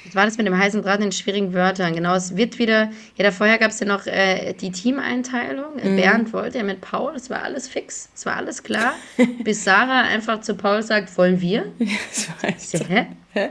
Was 0.07 0.15
war 0.15 0.25
das 0.25 0.39
mit 0.39 0.47
dem 0.47 0.57
heißen 0.57 0.83
Draht 0.83 1.01
in 1.01 1.13
schwierigen 1.13 1.53
Wörtern? 1.53 1.95
Genau, 1.95 2.15
es 2.15 2.37
wird 2.37 2.59
wieder, 2.59 2.91
ja, 3.17 3.25
da 3.25 3.31
vorher 3.31 3.59
gab 3.59 3.71
es 3.71 3.81
ja 3.81 3.87
noch 3.87 4.07
äh, 4.07 4.53
die 4.55 4.71
Teameinteilung. 4.71 5.77
Mhm. 5.83 5.97
Bernd 5.97 6.33
wollte 6.33 6.59
ja 6.59 6.65
mit 6.65 6.81
Paul, 6.81 7.13
das 7.15 7.31
war 7.31 7.43
alles 7.43 7.69
fix, 7.69 8.09
es 8.15 8.27
war 8.27 8.37
alles 8.37 8.63
klar. 8.63 8.95
bis 9.45 9.65
Sarah 9.65 10.03
einfach 10.03 10.41
zu 10.41 10.55
Paul 10.55 10.83
sagt, 10.83 11.17
wollen 11.19 11.41
wir? 11.41 11.67
Ja, 11.79 11.97
das 12.09 12.29
weiß 12.43 12.75
ich. 12.75 12.89
Hä? 12.89 13.07
Hä? 13.33 13.49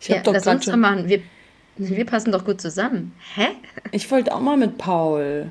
Ich 0.00 0.10
hab 0.10 0.16
ja, 0.16 0.22
doch 0.22 0.32
lass 0.32 0.46
uns 0.46 0.66
doch 0.66 0.76
machen. 0.76 1.08
Wir, 1.08 1.20
wir 1.76 2.04
passen 2.04 2.32
doch 2.32 2.44
gut 2.44 2.60
zusammen. 2.60 3.14
Hä? 3.34 3.48
Ich 3.92 4.10
wollte 4.10 4.34
auch 4.34 4.40
mal 4.40 4.56
mit 4.56 4.76
Paul. 4.76 5.50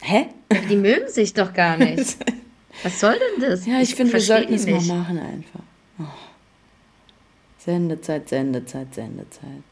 Hä? 0.00 0.26
Die 0.68 0.76
mögen 0.76 1.08
sich 1.08 1.34
doch 1.34 1.52
gar 1.52 1.76
nicht. 1.76 2.16
Was 2.82 3.00
soll 3.00 3.14
denn 3.14 3.48
das? 3.48 3.66
Ja, 3.66 3.80
ich, 3.80 3.90
ich 3.90 3.94
finde, 3.94 4.12
wir 4.12 4.20
sollten 4.20 4.54
es 4.54 4.66
mal 4.66 4.80
machen 4.80 5.18
einfach. 5.18 5.60
Oh. 5.98 6.04
Sendezeit, 7.58 8.28
Sendezeit, 8.28 8.94
Sendezeit. 8.94 9.64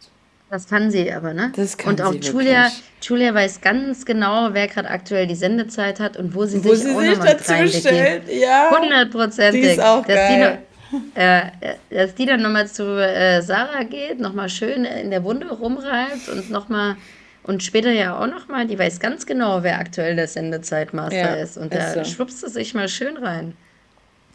Das 0.51 0.69
kann 0.69 0.91
sie 0.91 1.13
aber, 1.13 1.35
ne? 1.35 1.53
Das 1.57 1.77
kann 1.77 1.95
und 1.95 2.03
auch 2.03 2.15
Julia, 2.15 2.71
Julia 3.03 3.35
weiß 3.35 3.61
ganz 3.61 4.05
genau, 4.05 4.51
wer 4.53 4.69
gerade 4.69 4.89
aktuell 4.89 5.27
die 5.27 5.35
Sendezeit 5.35 5.99
hat 5.99 6.17
und 6.17 6.35
wo 6.35 6.45
sie 6.45 6.63
wo 6.63 6.75
sich 6.75 6.85
sie 6.85 6.91
auch 6.95 7.03
nochmal 7.03 7.37
dazu 7.37 7.79
stellt. 7.79 8.31
Ja. 8.31 8.71
Hundertprozentig. 8.71 9.63
Die 9.63 9.69
ist 9.69 9.81
auch 9.81 10.05
dass 10.05 10.15
geil. 10.15 10.59
Die 10.93 10.97
noch, 10.97 11.23
äh, 11.23 11.43
dass 11.91 12.15
die 12.15 12.27
dann 12.27 12.43
nochmal 12.43 12.69
zu 12.69 12.85
äh, 12.85 13.43
Sarah 13.43 13.83
geht, 13.83 14.21
nochmal 14.21 14.49
schön 14.49 14.85
in 14.85 15.11
der 15.11 15.25
Wunde 15.25 15.51
rumreibt 15.51 16.29
und 16.29 16.51
nochmal 16.51 16.97
Und 17.45 17.63
später 17.63 17.91
ja 17.93 18.19
auch 18.19 18.27
nochmal, 18.27 18.67
die 18.67 18.79
weiß 18.79 19.01
ganz 19.01 19.27
genau, 19.27 19.63
wer 19.63 19.79
aktuell 19.79 20.17
der 20.17 20.29
Sendezeitmaster 20.29 21.17
ja, 21.17 21.35
ist. 21.35 21.59
Und 21.59 21.75
da 21.75 21.93
so. 21.93 22.05
schwuppst 22.05 22.43
du 22.43 22.49
sich 22.49 22.75
mal 22.75 22.89
schön 22.89 23.17
rein. 23.19 23.55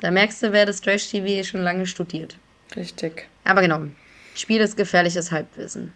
Da 0.01 0.11
merkst 0.11 0.43
du, 0.43 0.51
wer 0.51 0.65
das 0.65 0.81
Trash-TV 0.81 1.43
schon 1.43 1.61
lange 1.61 1.85
studiert. 1.87 2.37
Richtig. 2.75 3.27
Aber 3.43 3.61
genau, 3.61 3.81
Spiel 4.35 4.61
ist 4.61 4.77
gefährliches 4.77 5.31
Halbwissen. 5.31 5.93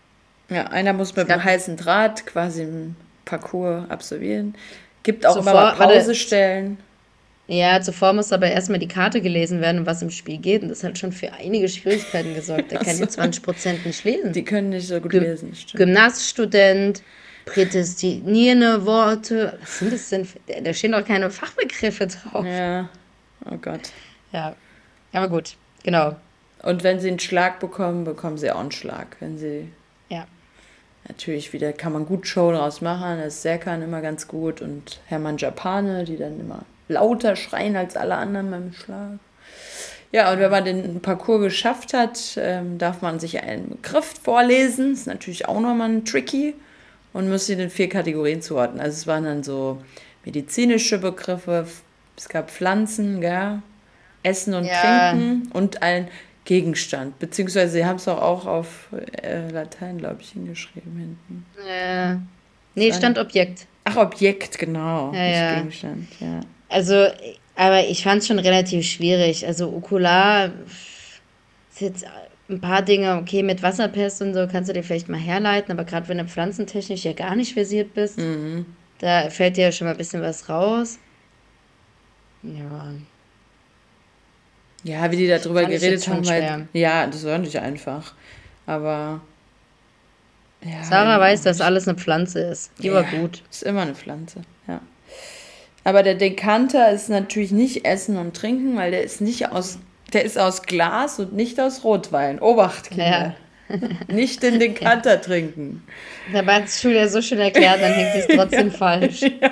Ja, 0.49 0.67
einer 0.67 0.93
muss 0.93 1.15
mit 1.15 1.29
dem 1.29 1.43
heißen 1.43 1.77
Draht 1.77 2.25
quasi 2.25 2.63
einen 2.63 2.95
Parcours 3.25 3.89
absolvieren. 3.89 4.55
Gibt 5.03 5.25
auch 5.25 5.35
Zuvor, 5.35 5.51
immer 5.51 5.71
Pausestellen. 5.73 6.77
Ja, 7.47 7.81
zuvor 7.81 8.13
muss 8.13 8.31
aber 8.31 8.49
erstmal 8.49 8.79
die 8.79 8.87
Karte 8.87 9.21
gelesen 9.21 9.59
werden, 9.59 9.79
um 9.79 9.85
was 9.85 10.01
im 10.01 10.09
Spiel 10.09 10.37
geht. 10.37 10.63
Und 10.63 10.69
das 10.69 10.83
hat 10.83 10.97
schon 10.97 11.11
für 11.11 11.33
einige 11.33 11.67
Schwierigkeiten 11.67 12.33
gesorgt. 12.35 12.71
Der 12.71 12.79
kann 12.79 12.97
ja 12.97 13.07
20 13.07 13.43
Prozent 13.43 13.85
nicht 13.85 14.03
lesen. 14.05 14.31
Die 14.31 14.45
können 14.45 14.69
nicht 14.69 14.87
so 14.87 14.99
gut 15.01 15.11
G 15.11 15.19
lesen. 15.19 15.53
Stimmt. 15.53 15.77
Gymnaststudent, 15.77 17.03
prädestinierende 17.45 18.85
Worte. 18.85 19.57
Was 19.61 19.79
sind 19.79 19.91
das 19.91 20.09
denn? 20.09 20.27
Da 20.63 20.73
stehen 20.73 20.93
doch 20.93 21.05
keine 21.05 21.29
Fachbegriffe 21.29 22.07
drauf. 22.07 22.45
Ja. 22.45 22.89
Oh 23.49 23.57
Gott. 23.57 23.89
Ja. 24.31 24.55
Aber 25.11 25.27
gut, 25.27 25.57
genau. 25.83 26.15
Und 26.63 26.83
wenn 26.83 26.99
sie 26.99 27.09
einen 27.09 27.19
Schlag 27.19 27.59
bekommen, 27.59 28.05
bekommen 28.05 28.37
sie 28.37 28.51
auch 28.51 28.59
einen 28.59 28.71
Schlag. 28.71 29.17
Wenn 29.19 29.37
sie. 29.37 29.69
Ja. 30.09 30.25
Natürlich 31.07 31.53
wieder 31.53 31.73
kann 31.73 31.93
man 31.93 32.05
gut 32.05 32.25
Show 32.25 32.51
draus 32.51 32.81
machen. 32.81 33.19
Das 33.19 33.35
ist 33.35 33.41
Serkan 33.43 33.81
immer 33.81 34.01
ganz 34.01 34.27
gut 34.27 34.61
und 34.61 35.01
Hermann 35.07 35.37
Japane, 35.37 36.05
die 36.05 36.17
dann 36.17 36.39
immer 36.39 36.63
lauter 36.87 37.35
schreien 37.35 37.75
als 37.75 37.95
alle 37.95 38.15
anderen 38.15 38.49
beim 38.49 38.73
Schlag. 38.73 39.19
Ja, 40.13 40.31
und 40.31 40.39
wenn 40.39 40.51
man 40.51 40.63
den 40.63 41.01
Parcours 41.01 41.41
geschafft 41.41 41.93
hat, 41.93 42.37
ähm, 42.37 42.77
darf 42.77 43.01
man 43.01 43.19
sich 43.19 43.41
einen 43.43 43.69
Begriff 43.69 44.13
vorlesen. 44.23 44.93
Ist 44.93 45.07
natürlich 45.07 45.47
auch 45.47 45.59
nochmal 45.59 45.89
ein 45.89 46.05
Tricky 46.05 46.53
und 47.13 47.29
muss 47.29 47.49
ihn 47.49 47.59
in 47.59 47.69
vier 47.69 47.89
Kategorien 47.89 48.41
zuordnen. 48.41 48.79
Also 48.79 48.95
es 48.95 49.07
waren 49.07 49.23
dann 49.23 49.43
so 49.43 49.81
medizinische 50.23 50.99
Begriffe, 50.99 51.67
es 52.15 52.29
gab 52.29 52.51
Pflanzen, 52.51 53.21
gell? 53.21 53.61
Essen 54.21 54.53
und 54.53 54.65
ja. 54.65 55.11
Trinken 55.11 55.49
und 55.51 55.81
ein 55.83 56.07
Gegenstand. 56.45 57.19
Beziehungsweise 57.19 57.71
sie 57.71 57.85
haben 57.85 57.95
es 57.95 58.07
auch, 58.07 58.21
auch 58.21 58.45
auf 58.45 58.87
äh, 59.21 59.49
Latein, 59.49 59.97
glaube 59.97 60.17
ich, 60.21 60.31
hingeschrieben 60.31 60.97
hinten. 60.97 61.45
Äh, 61.67 62.15
nee, 62.75 62.91
stand 62.91 63.17
Objekt. 63.17 63.67
Ach, 63.85 63.97
Objekt, 63.97 64.57
genau. 64.59 65.13
Ja, 65.13 65.23
nicht 65.23 65.35
ja. 65.35 65.55
Gegenstand, 65.55 66.07
ja. 66.19 66.39
Also, 66.69 67.07
aber 67.55 67.87
ich 67.87 68.03
fand 68.03 68.21
es 68.21 68.27
schon 68.27 68.39
relativ 68.39 68.85
schwierig. 68.85 69.45
Also 69.45 69.69
Okular 69.69 70.51
ist 71.71 71.81
jetzt 71.81 72.05
ein 72.49 72.59
paar 72.59 72.81
Dinge, 72.81 73.17
okay, 73.17 73.43
mit 73.43 73.63
Wasserpest 73.63 74.21
und 74.21 74.33
so 74.33 74.47
kannst 74.47 74.69
du 74.69 74.73
dir 74.73 74.83
vielleicht 74.83 75.09
mal 75.09 75.19
herleiten, 75.19 75.71
aber 75.71 75.85
gerade 75.85 76.07
wenn 76.07 76.17
du 76.17 76.25
pflanzentechnisch 76.25 77.05
ja 77.05 77.13
gar 77.13 77.35
nicht 77.35 77.53
versiert 77.53 77.93
bist, 77.93 78.17
mhm. 78.17 78.65
da 78.99 79.29
fällt 79.29 79.57
dir 79.57 79.65
ja 79.65 79.71
schon 79.71 79.85
mal 79.87 79.91
ein 79.91 79.97
bisschen 79.97 80.21
was 80.21 80.49
raus. 80.49 80.99
Ja. 82.43 82.93
Ja, 84.83 85.11
wie 85.11 85.15
die 85.15 85.27
darüber 85.27 85.63
geredet 85.65 86.07
haben, 86.07 86.27
halt, 86.27 86.67
ja, 86.73 87.07
das 87.07 87.25
war 87.25 87.37
nicht 87.37 87.57
einfach. 87.57 88.13
Aber 88.65 89.21
ja, 90.65 90.83
Sarah 90.83 91.19
weiß, 91.19 91.43
dass 91.43 91.61
alles 91.61 91.87
eine 91.87 91.97
Pflanze 91.97 92.39
ist. 92.39 92.71
Die 92.79 92.87
ja, 92.87 92.93
war 92.93 93.03
gut. 93.03 93.43
Ist 93.49 93.63
immer 93.63 93.81
eine 93.81 93.95
Pflanze, 93.95 94.41
ja. 94.67 94.81
Aber 95.83 96.03
der 96.03 96.15
Dekanter 96.15 96.91
ist 96.91 97.09
natürlich 97.09 97.51
nicht 97.51 97.85
Essen 97.85 98.17
und 98.17 98.35
Trinken, 98.35 98.77
weil 98.77 98.91
der 98.91 99.03
ist 99.03 99.19
nicht 99.19 99.51
aus, 99.51 99.79
der 100.13 100.23
ist 100.23 100.37
aus 100.37 100.63
Glas 100.63 101.19
und 101.19 101.33
nicht 101.33 101.59
aus 101.59 101.83
Rotwein. 101.83 102.39
Obacht, 102.39 102.89
Kinder. 102.89 103.35
Ja. 103.69 103.77
nicht 104.07 104.43
den 104.43 104.59
Dekanter 104.59 105.15
ja. 105.15 105.17
trinken. 105.17 105.83
Da 106.31 106.45
war 106.45 106.63
es 106.63 106.81
Julia 106.81 107.07
so 107.07 107.21
schön 107.21 107.39
erklärt, 107.39 107.81
dann 107.81 107.93
hängt 107.93 108.15
es 108.15 108.35
trotzdem 108.35 108.71
falsch. 108.71 109.21
Ja. 109.21 109.51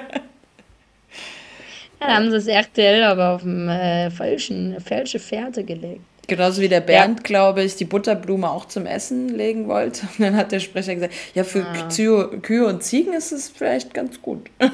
Ja, 2.01 2.15
haben 2.15 2.31
sie 2.31 2.37
das 2.37 2.47
RTL 2.47 3.03
aber 3.03 3.35
auf 3.35 3.41
dem 3.41 3.69
äh, 3.69 4.09
falschen, 4.09 4.79
falsche 4.81 5.19
Fährte 5.19 5.63
gelegt. 5.63 6.01
Genauso 6.27 6.61
wie 6.61 6.69
der 6.69 6.81
Bernd, 6.81 7.19
ja. 7.19 7.23
glaube 7.23 7.63
ich, 7.63 7.75
die 7.75 7.85
Butterblume 7.85 8.49
auch 8.49 8.65
zum 8.65 8.85
Essen 8.85 9.29
legen 9.29 9.67
wollte. 9.67 10.07
Und 10.17 10.25
dann 10.25 10.35
hat 10.35 10.51
der 10.51 10.59
Sprecher 10.59 10.95
gesagt, 10.95 11.13
ja, 11.33 11.43
für 11.43 11.65
ah. 11.65 12.39
Kühe 12.41 12.65
und 12.65 12.83
Ziegen 12.83 13.13
ist 13.13 13.31
es 13.31 13.49
vielleicht 13.49 13.93
ganz 13.93 14.21
gut. 14.21 14.49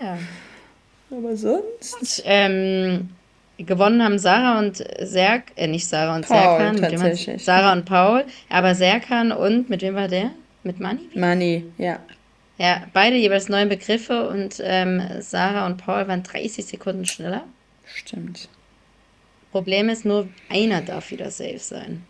Ja. 0.00 0.16
Aber 1.10 1.36
sonst? 1.36 1.96
Und, 2.00 2.22
ähm, 2.24 3.08
gewonnen 3.58 4.00
haben 4.02 4.18
Sarah 4.20 4.60
und 4.60 4.76
Serk, 5.00 5.44
äh, 5.56 5.66
nicht 5.66 5.88
Sarah 5.88 6.14
und 6.14 6.24
Serkan, 6.24 6.76
mit 6.76 7.40
Sarah 7.40 7.72
und 7.72 7.84
Paul, 7.84 8.24
aber 8.48 8.76
Serkan 8.76 9.32
und, 9.32 9.68
mit 9.68 9.82
wem 9.82 9.96
war 9.96 10.06
der? 10.06 10.30
Mit 10.62 10.78
Mani? 10.78 11.00
Mani, 11.14 11.64
ja. 11.78 11.98
Ja, 12.58 12.82
beide 12.92 13.16
jeweils 13.16 13.48
neun 13.48 13.68
Begriffe 13.68 14.28
und 14.28 14.60
ähm, 14.60 15.00
Sarah 15.20 15.64
und 15.66 15.76
Paul 15.76 16.08
waren 16.08 16.24
30 16.24 16.66
Sekunden 16.66 17.06
schneller. 17.06 17.44
Stimmt. 17.86 18.48
Problem 19.52 19.88
ist 19.88 20.04
nur, 20.04 20.28
einer 20.48 20.82
darf 20.82 21.12
wieder 21.12 21.30
safe 21.30 21.60
sein. 21.60 22.04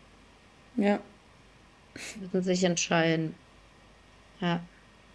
Ja. 0.76 1.00
Müssen 2.20 2.42
sich 2.42 2.64
entscheiden. 2.64 3.34
Ja, 4.40 4.60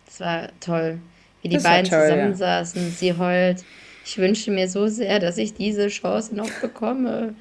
das 0.06 0.20
war 0.20 0.50
toll. 0.60 1.00
Wie 1.42 1.50
die 1.50 1.56
das 1.56 1.64
beiden 1.64 1.90
toll, 1.90 2.08
zusammensaßen, 2.10 2.84
ja. 2.84 2.90
sie 2.90 3.18
heult. 3.18 3.66
Ich 4.06 4.18
wünsche 4.18 4.52
mir 4.52 4.70
so 4.70 4.88
sehr, 4.88 5.20
dass 5.20 5.38
ich 5.38 5.56
diese 5.56 5.88
Chance 5.88 6.36
noch 6.36 6.50
bekomme. 6.62 7.34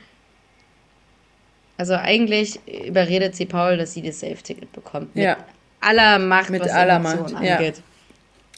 Also 1.76 1.94
eigentlich 1.94 2.58
überredet 2.66 3.34
sie 3.34 3.46
Paul, 3.46 3.76
dass 3.76 3.92
sie 3.92 4.02
das 4.02 4.20
Safe-Ticket 4.20 4.72
bekommt. 4.72 5.14
Ja 5.14 5.36
aller 5.82 6.18
Macht, 6.18 6.50
mit 6.50 6.62
was 6.62 6.70
aller 6.70 6.98
Macht, 6.98 7.34
angeht. 7.34 7.76
Ja. 7.76 7.82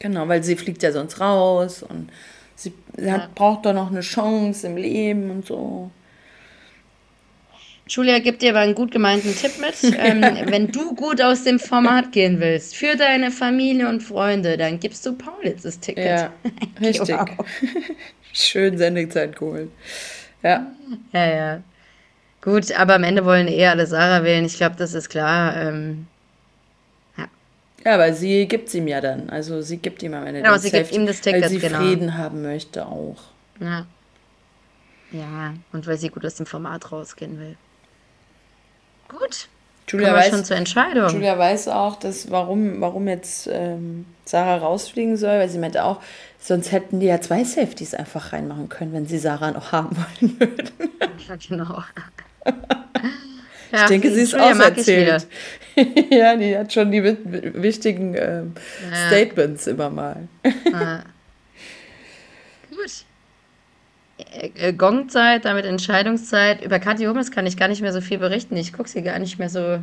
Genau, 0.00 0.28
weil 0.28 0.42
sie 0.42 0.56
fliegt 0.56 0.82
ja 0.82 0.92
sonst 0.92 1.20
raus 1.20 1.82
und 1.82 2.10
sie, 2.54 2.72
sie 2.96 3.06
ja. 3.06 3.12
hat, 3.12 3.34
braucht 3.34 3.66
doch 3.66 3.72
noch 3.72 3.90
eine 3.90 4.00
Chance 4.00 4.66
im 4.66 4.76
Leben 4.76 5.30
und 5.30 5.46
so. 5.46 5.90
Julia 7.86 8.18
gibt 8.18 8.42
dir 8.42 8.50
aber 8.50 8.60
einen 8.60 8.74
gut 8.74 8.90
gemeinten 8.90 9.34
Tipp 9.34 9.52
mit. 9.60 9.74
Ähm, 9.98 10.22
wenn 10.46 10.68
du 10.72 10.94
gut 10.94 11.20
aus 11.22 11.44
dem 11.44 11.58
Format 11.58 12.12
gehen 12.12 12.40
willst, 12.40 12.74
für 12.74 12.96
deine 12.96 13.30
Familie 13.30 13.88
und 13.88 14.02
Freunde, 14.02 14.56
dann 14.56 14.80
gibst 14.80 15.04
du 15.06 15.12
Paul 15.14 15.44
jetzt 15.44 15.64
das 15.64 15.78
Ticket. 15.78 16.04
Ja, 16.04 16.32
richtig. 16.80 17.16
Schön 18.32 18.76
Sendezeit 18.76 19.38
geholt. 19.38 19.70
Ja. 20.42 20.66
Ja, 21.12 21.26
ja. 21.26 21.62
Gut, 22.42 22.72
aber 22.72 22.94
am 22.96 23.04
Ende 23.04 23.24
wollen 23.24 23.48
eh 23.48 23.66
alle 23.66 23.86
Sarah 23.86 24.24
wählen. 24.24 24.44
Ich 24.44 24.56
glaube, 24.56 24.76
das 24.76 24.92
ist 24.92 25.08
klar. 25.08 25.56
Ähm, 25.56 26.06
ja, 27.84 27.94
aber 27.94 28.12
sie 28.12 28.46
gibt 28.46 28.68
es 28.68 28.74
ihm 28.74 28.88
ja 28.88 29.00
dann. 29.00 29.30
Also 29.30 29.60
sie 29.60 29.78
gibt 29.78 30.02
ihm 30.02 30.14
am 30.14 30.26
Ende 30.26 30.42
genau, 30.42 30.56
sie 30.56 30.68
Safety, 30.68 30.82
gibt 30.82 30.92
ihm 30.94 31.06
das 31.06 31.20
Ticket, 31.20 31.42
weil 31.42 31.50
sie 31.50 31.58
genau. 31.58 31.78
Frieden 31.78 32.16
haben 32.16 32.42
möchte 32.42 32.86
auch. 32.86 33.16
Ja. 33.60 33.86
Ja, 35.12 35.54
und 35.72 35.86
weil 35.86 35.96
sie 35.96 36.08
gut 36.08 36.24
aus 36.24 36.34
dem 36.34 36.46
Format 36.46 36.90
rausgehen 36.90 37.38
will. 37.38 37.56
Gut. 39.08 39.48
Julia 39.86 40.14
weiß, 40.14 40.30
schon 40.30 40.44
zur 40.44 40.56
Entscheidung. 40.56 41.10
Julia 41.10 41.38
weiß 41.38 41.68
auch, 41.68 41.96
dass 41.96 42.30
warum, 42.30 42.80
warum 42.80 43.06
jetzt 43.06 43.48
ähm, 43.52 44.06
Sarah 44.24 44.56
rausfliegen 44.56 45.16
soll, 45.16 45.38
weil 45.38 45.48
sie 45.48 45.58
meinte 45.58 45.84
auch, 45.84 46.00
sonst 46.40 46.72
hätten 46.72 47.00
die 47.00 47.06
ja 47.06 47.20
zwei 47.20 47.44
Safeties 47.44 47.94
einfach 47.94 48.32
reinmachen 48.32 48.68
können, 48.68 48.92
wenn 48.94 49.06
sie 49.06 49.18
Sarah 49.18 49.50
noch 49.50 49.72
haben 49.72 49.96
wollen 50.20 50.40
würden. 50.40 50.70
Ja, 51.28 51.36
genau. 51.36 51.82
Ja, 53.72 53.82
ich 53.82 53.88
denke, 53.88 54.12
sie 54.12 54.22
ist 54.22 54.34
auserzählt. 54.34 55.26
ja, 56.10 56.36
die 56.36 56.56
hat 56.56 56.72
schon 56.72 56.90
die 56.90 57.02
wichtigen 57.02 58.14
ähm, 58.16 58.54
ja. 58.90 59.08
Statements 59.08 59.66
immer 59.66 59.90
mal. 59.90 60.28
ah. 60.72 61.00
Gut. 62.70 63.04
Äh, 64.32 64.72
Gongzeit, 64.72 65.44
damit 65.44 65.64
Entscheidungszeit. 65.64 66.64
Über 66.64 66.78
Kathi 66.78 67.04
Hummels 67.04 67.30
kann 67.30 67.46
ich 67.46 67.56
gar 67.56 67.68
nicht 67.68 67.82
mehr 67.82 67.92
so 67.92 68.00
viel 68.00 68.18
berichten. 68.18 68.56
Ich 68.56 68.72
gucke 68.72 68.88
sie 68.88 69.02
gar 69.02 69.18
nicht 69.18 69.38
mehr 69.38 69.48
so 69.48 69.80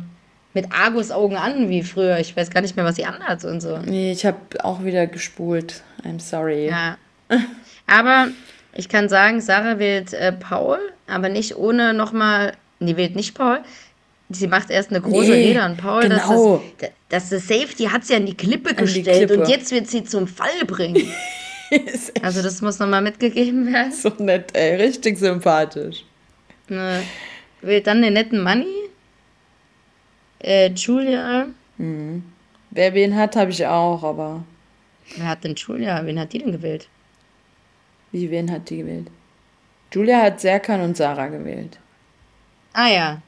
mit 0.54 0.72
Argus-Augen 0.72 1.36
an 1.36 1.68
wie 1.68 1.82
früher. 1.82 2.18
Ich 2.18 2.36
weiß 2.36 2.50
gar 2.50 2.60
nicht 2.60 2.76
mehr, 2.76 2.84
was 2.84 2.96
sie 2.96 3.06
anhat 3.06 3.44
und 3.44 3.60
so. 3.60 3.78
Nee, 3.78 4.12
ich 4.12 4.26
habe 4.26 4.38
auch 4.62 4.84
wieder 4.84 5.06
gespult. 5.06 5.82
I'm 6.04 6.20
sorry. 6.20 6.68
Ja. 6.68 6.98
Aber 7.86 8.28
ich 8.74 8.88
kann 8.88 9.08
sagen, 9.08 9.40
Sarah 9.40 9.78
wählt 9.78 10.12
äh, 10.12 10.32
Paul, 10.32 10.78
aber 11.06 11.28
nicht 11.28 11.56
ohne 11.56 11.94
nochmal 11.94 12.52
die 12.86 12.96
wählt 12.96 13.16
nicht 13.16 13.34
Paul. 13.34 13.60
Sie 14.30 14.46
macht 14.46 14.70
erst 14.70 14.90
eine 14.90 15.00
große 15.00 15.30
nee, 15.30 15.48
Rede 15.48 15.62
an 15.62 15.76
Paul, 15.76 16.02
genau. 16.02 16.62
dass, 16.78 16.90
das, 17.08 17.28
das 17.28 17.46
Safety 17.46 17.84
hat 17.84 18.04
sie 18.04 18.14
an 18.14 18.26
die 18.26 18.34
Klippe 18.34 18.70
an 18.70 18.76
gestellt 18.76 19.06
die 19.06 19.26
Klippe. 19.26 19.42
und 19.42 19.48
jetzt 19.48 19.70
wird 19.72 19.88
sie 19.88 20.04
zum 20.04 20.26
Fall 20.26 20.64
bringen. 20.66 21.06
also 22.22 22.42
das 22.42 22.62
muss 22.62 22.78
nochmal 22.78 23.02
mitgegeben 23.02 23.72
werden. 23.72 23.92
So 23.92 24.10
nett, 24.18 24.54
ey, 24.54 24.76
richtig 24.76 25.18
sympathisch. 25.18 26.04
Ne, 26.68 27.02
wählt 27.60 27.86
dann 27.86 28.02
den 28.02 28.14
netten 28.14 28.42
Manni. 28.42 28.66
Äh, 30.38 30.70
Julia. 30.70 31.46
Mhm. 31.78 32.24
Wer 32.70 32.94
wen 32.94 33.14
hat, 33.14 33.36
habe 33.36 33.50
ich 33.50 33.66
auch, 33.66 34.02
aber. 34.02 34.44
Wer 35.16 35.28
hat 35.28 35.44
denn 35.44 35.54
Julia? 35.54 36.04
Wen 36.04 36.18
hat 36.18 36.32
die 36.32 36.38
denn 36.38 36.52
gewählt? 36.52 36.88
Wie, 38.12 38.30
wen 38.30 38.50
hat 38.50 38.70
die 38.70 38.78
gewählt? 38.78 39.08
Julia 39.92 40.22
hat 40.22 40.40
Serkan 40.40 40.80
und 40.80 40.96
Sarah 40.96 41.28
gewählt. 41.28 41.78
Ah 42.72 42.88
ja. 42.88 43.22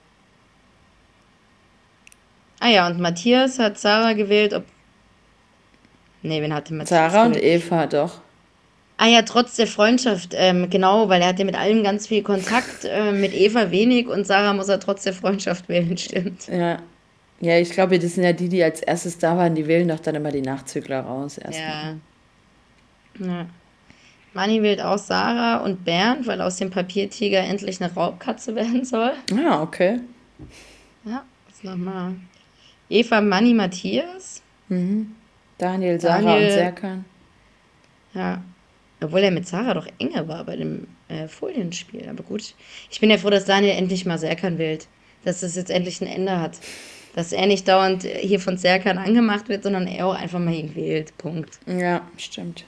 Ah 2.65 2.71
ja, 2.71 2.87
und 2.87 2.99
Matthias 2.99 3.59
hat 3.59 3.77
Sarah 3.77 4.15
gewählt, 4.15 4.55
ob. 4.55 4.65
Nee, 6.23 6.41
wen 6.41 6.55
hatte 6.55 6.73
Matthias 6.73 7.13
Sarah 7.13 7.27
und 7.27 7.35
gewählt? 7.35 7.67
Eva, 7.67 7.87
doch. 7.87 8.23
Ah 8.97 9.07
ja, 9.07 9.21
trotz 9.21 9.57
der 9.57 9.67
Freundschaft, 9.67 10.31
ähm, 10.35 10.71
genau, 10.71 11.11
weil 11.11 11.21
er 11.21 11.29
hatte 11.29 11.45
mit 11.45 11.57
allem 11.57 11.85
ganz 11.85 12.07
viel 12.07 12.23
Kontakt, 12.23 12.87
äh, 12.87 13.13
mit 13.13 13.35
Eva 13.35 13.71
wenig 13.71 14.09
und 14.09 14.27
Sarah 14.27 14.55
muss 14.55 14.71
er 14.71 14.81
trotz 14.81 15.03
der 15.03 15.13
Freundschaft 15.13 15.69
wählen, 15.69 15.99
stimmt. 15.99 16.47
Ja. 16.49 16.79
Ja, 17.41 17.59
ich 17.59 17.69
glaube, 17.69 17.99
das 17.99 18.15
sind 18.15 18.25
ja 18.25 18.33
die, 18.33 18.49
die 18.49 18.63
als 18.65 18.81
erstes 18.81 19.19
da 19.19 19.37
waren, 19.37 19.55
die 19.55 19.67
wählen 19.67 19.89
doch 19.89 20.01
dann 20.01 20.15
immer 20.15 20.31
die 20.31 20.41
Nachzügler 20.41 21.01
raus. 21.01 21.37
Erstmal. 21.37 21.97
Ja. 23.19 23.27
ja. 23.27 23.47
Manni 24.33 24.63
wählt 24.63 24.81
auch 24.81 24.97
Sarah 24.97 25.59
und 25.59 25.85
Bernd, 25.85 26.27
weil 26.27 26.41
aus 26.41 26.57
dem 26.57 26.71
Papiertiger 26.71 27.41
endlich 27.41 27.83
eine 27.83 27.93
Raubkatze 27.93 28.55
werden 28.55 28.87
soll. 28.87 29.13
Ah, 29.47 29.61
okay. 29.61 30.01
Ja, 31.05 31.25
was 31.47 31.63
nochmal. 31.63 32.15
Eva, 32.89 33.21
Manni, 33.21 33.55
Matthias. 33.55 34.43
Daniel, 35.59 36.01
Sarah 36.01 36.23
Daniel- 36.23 36.45
und 36.45 36.53
Serkan. 36.53 37.05
Ja. 38.15 38.43
Obwohl 39.03 39.21
er 39.21 39.31
mit 39.31 39.47
Sarah 39.47 39.75
doch 39.75 39.87
enger 39.99 40.29
war 40.29 40.45
bei 40.45 40.57
dem 40.57 40.87
äh, 41.09 41.29
Folienspiel. 41.29 42.09
Aber 42.09 42.23
gut. 42.23 42.55
Ich 42.91 43.01
bin 43.01 43.11
ja 43.11 43.19
froh, 43.19 43.31
dass 43.31 43.45
Daniel 43.45 43.77
endlich 43.77 44.07
mal 44.07 44.19
Serkan 44.19 44.59
wählt. 44.59 44.87
Dass 45.25 45.41
das 45.41 45.57
jetzt 45.57 45.71
endlich 45.71 46.01
ein 46.01 46.07
Ende 46.07 46.41
hat. 46.41 46.59
Dass 47.15 47.33
er 47.33 47.47
nicht 47.47 47.69
dauernd 47.69 48.03
hier 48.05 48.41
von 48.41 48.57
Serkan 48.57 48.99
angemacht 48.99 49.49
wird, 49.49 49.63
sondern 49.63 49.87
er 49.87 50.07
auch 50.07 50.15
einfach 50.15 50.39
mal 50.39 50.55
ihn 50.55 50.75
wählt. 50.75 51.17
Punkt. 51.19 51.59
Ja, 51.67 52.03
stimmt. 52.17 52.65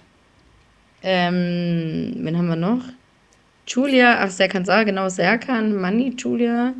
Ähm, 1.02 2.14
wen 2.18 2.36
haben 2.36 2.48
wir 2.48 2.56
noch? 2.56 2.82
Julia, 3.66 4.18
ach, 4.20 4.30
Serkan 4.30 4.64
Sarah, 4.64 4.84
genau, 4.84 5.08
Serkan, 5.08 5.74
Manni, 5.76 6.14
Julia, 6.16 6.74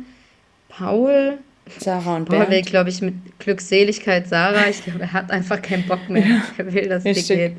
Paul. 0.69 1.39
Sarah 1.79 2.15
und 2.15 2.25
Paul 2.25 2.39
will, 2.39 2.45
Bernd. 2.47 2.65
glaube 2.67 2.89
ich, 2.89 3.01
mit 3.01 3.15
Glückseligkeit 3.39 4.27
Sarah. 4.27 4.67
Ich 4.69 4.83
glaube, 4.83 5.01
er 5.01 5.13
hat 5.13 5.31
einfach 5.31 5.61
keinen 5.61 5.87
Bock 5.87 6.09
mehr. 6.09 6.41
Er 6.57 6.73
will, 6.73 6.87
dass 6.89 7.05
es 7.05 7.27
geht. 7.27 7.57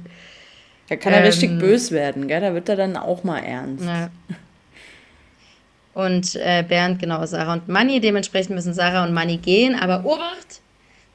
Da 0.89 0.97
kann 0.97 1.13
er 1.13 1.23
richtig 1.25 1.51
Ähm, 1.51 1.59
bös 1.59 1.91
werden, 1.91 2.29
gell? 2.29 2.41
Da 2.41 2.55
wird 2.55 2.69
er 2.69 2.77
dann 2.77 2.97
auch 2.97 3.23
mal 3.25 3.41
ernst. 3.41 3.85
Ja. 3.85 4.11
Und 5.95 6.37
äh, 6.37 6.65
Bernd, 6.67 7.01
genau, 7.01 7.25
Sarah 7.27 7.55
und 7.55 7.69
Manni. 7.69 8.01
Dementsprechend 8.01 8.55
müssen 8.55 8.73
Sarah 8.73 9.05
und 9.05 9.13
Manni 9.13 9.37
gehen. 9.39 9.75
Aber 9.75 10.05
Obacht, 10.05 10.61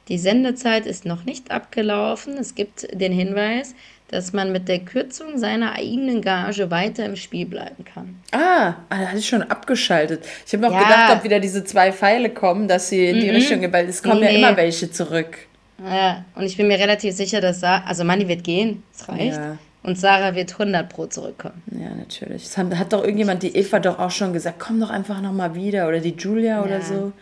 die 0.08 0.18
Sendezeit 0.18 0.86
ist 0.86 1.06
noch 1.06 1.24
nicht 1.24 1.50
abgelaufen. 1.50 2.36
Es 2.36 2.54
gibt 2.54 2.86
den 2.92 3.12
Hinweis, 3.12 3.74
dass 4.08 4.32
man 4.32 4.52
mit 4.52 4.68
der 4.68 4.80
Kürzung 4.80 5.38
seiner 5.38 5.72
eigenen 5.72 6.20
Gage 6.22 6.70
weiter 6.70 7.04
im 7.06 7.16
Spiel 7.16 7.46
bleiben 7.46 7.84
kann. 7.84 8.20
Ah, 8.32 8.68
ah, 8.68 8.74
da 8.90 8.96
hatte 9.08 9.18
ich 9.18 9.28
schon 9.28 9.42
abgeschaltet. 9.42 10.24
Ich 10.46 10.52
habe 10.52 10.62
noch 10.62 10.72
Ja. 10.72 10.82
gedacht, 10.82 11.12
ob 11.16 11.24
wieder 11.24 11.40
diese 11.40 11.64
zwei 11.64 11.90
Pfeile 11.92 12.30
kommen, 12.30 12.68
dass 12.68 12.88
sie 12.90 13.06
in 13.06 13.20
die 13.20 13.30
Richtung 13.30 13.60
gehen, 13.60 13.72
weil 13.72 13.88
es 13.88 14.02
kommen 14.02 14.20
Nee, 14.20 14.26
ja 14.26 14.32
nee. 14.32 14.38
immer 14.38 14.56
welche 14.56 14.90
zurück. 14.90 15.38
Ja, 15.84 16.24
und 16.36 16.44
ich 16.44 16.56
bin 16.56 16.68
mir 16.68 16.78
relativ 16.78 17.14
sicher, 17.14 17.40
dass 17.40 17.60
Sarah, 17.60 17.84
also 17.86 18.04
Manni 18.04 18.28
wird 18.28 18.44
gehen, 18.44 18.82
das 18.96 19.08
reicht. 19.08 19.36
Ja. 19.36 19.58
Und 19.82 19.98
Sarah 19.98 20.34
wird 20.34 20.52
100 20.52 20.88
pro 20.88 21.06
zurückkommen. 21.06 21.62
Ja, 21.72 21.90
natürlich. 21.94 22.44
Das 22.44 22.56
hat, 22.56 22.92
doch 22.92 23.02
irgendjemand, 23.04 23.42
die 23.42 23.54
Eva 23.56 23.80
doch 23.80 23.98
auch 23.98 24.10
schon 24.10 24.32
gesagt, 24.32 24.58
komm 24.60 24.80
doch 24.80 24.88
einfach 24.90 25.20
nochmal 25.20 25.54
wieder. 25.54 25.88
Oder 25.88 25.98
die 26.00 26.14
Julia 26.16 26.62
oder 26.62 26.78
Ja. 26.78 26.80
so. 26.82 27.12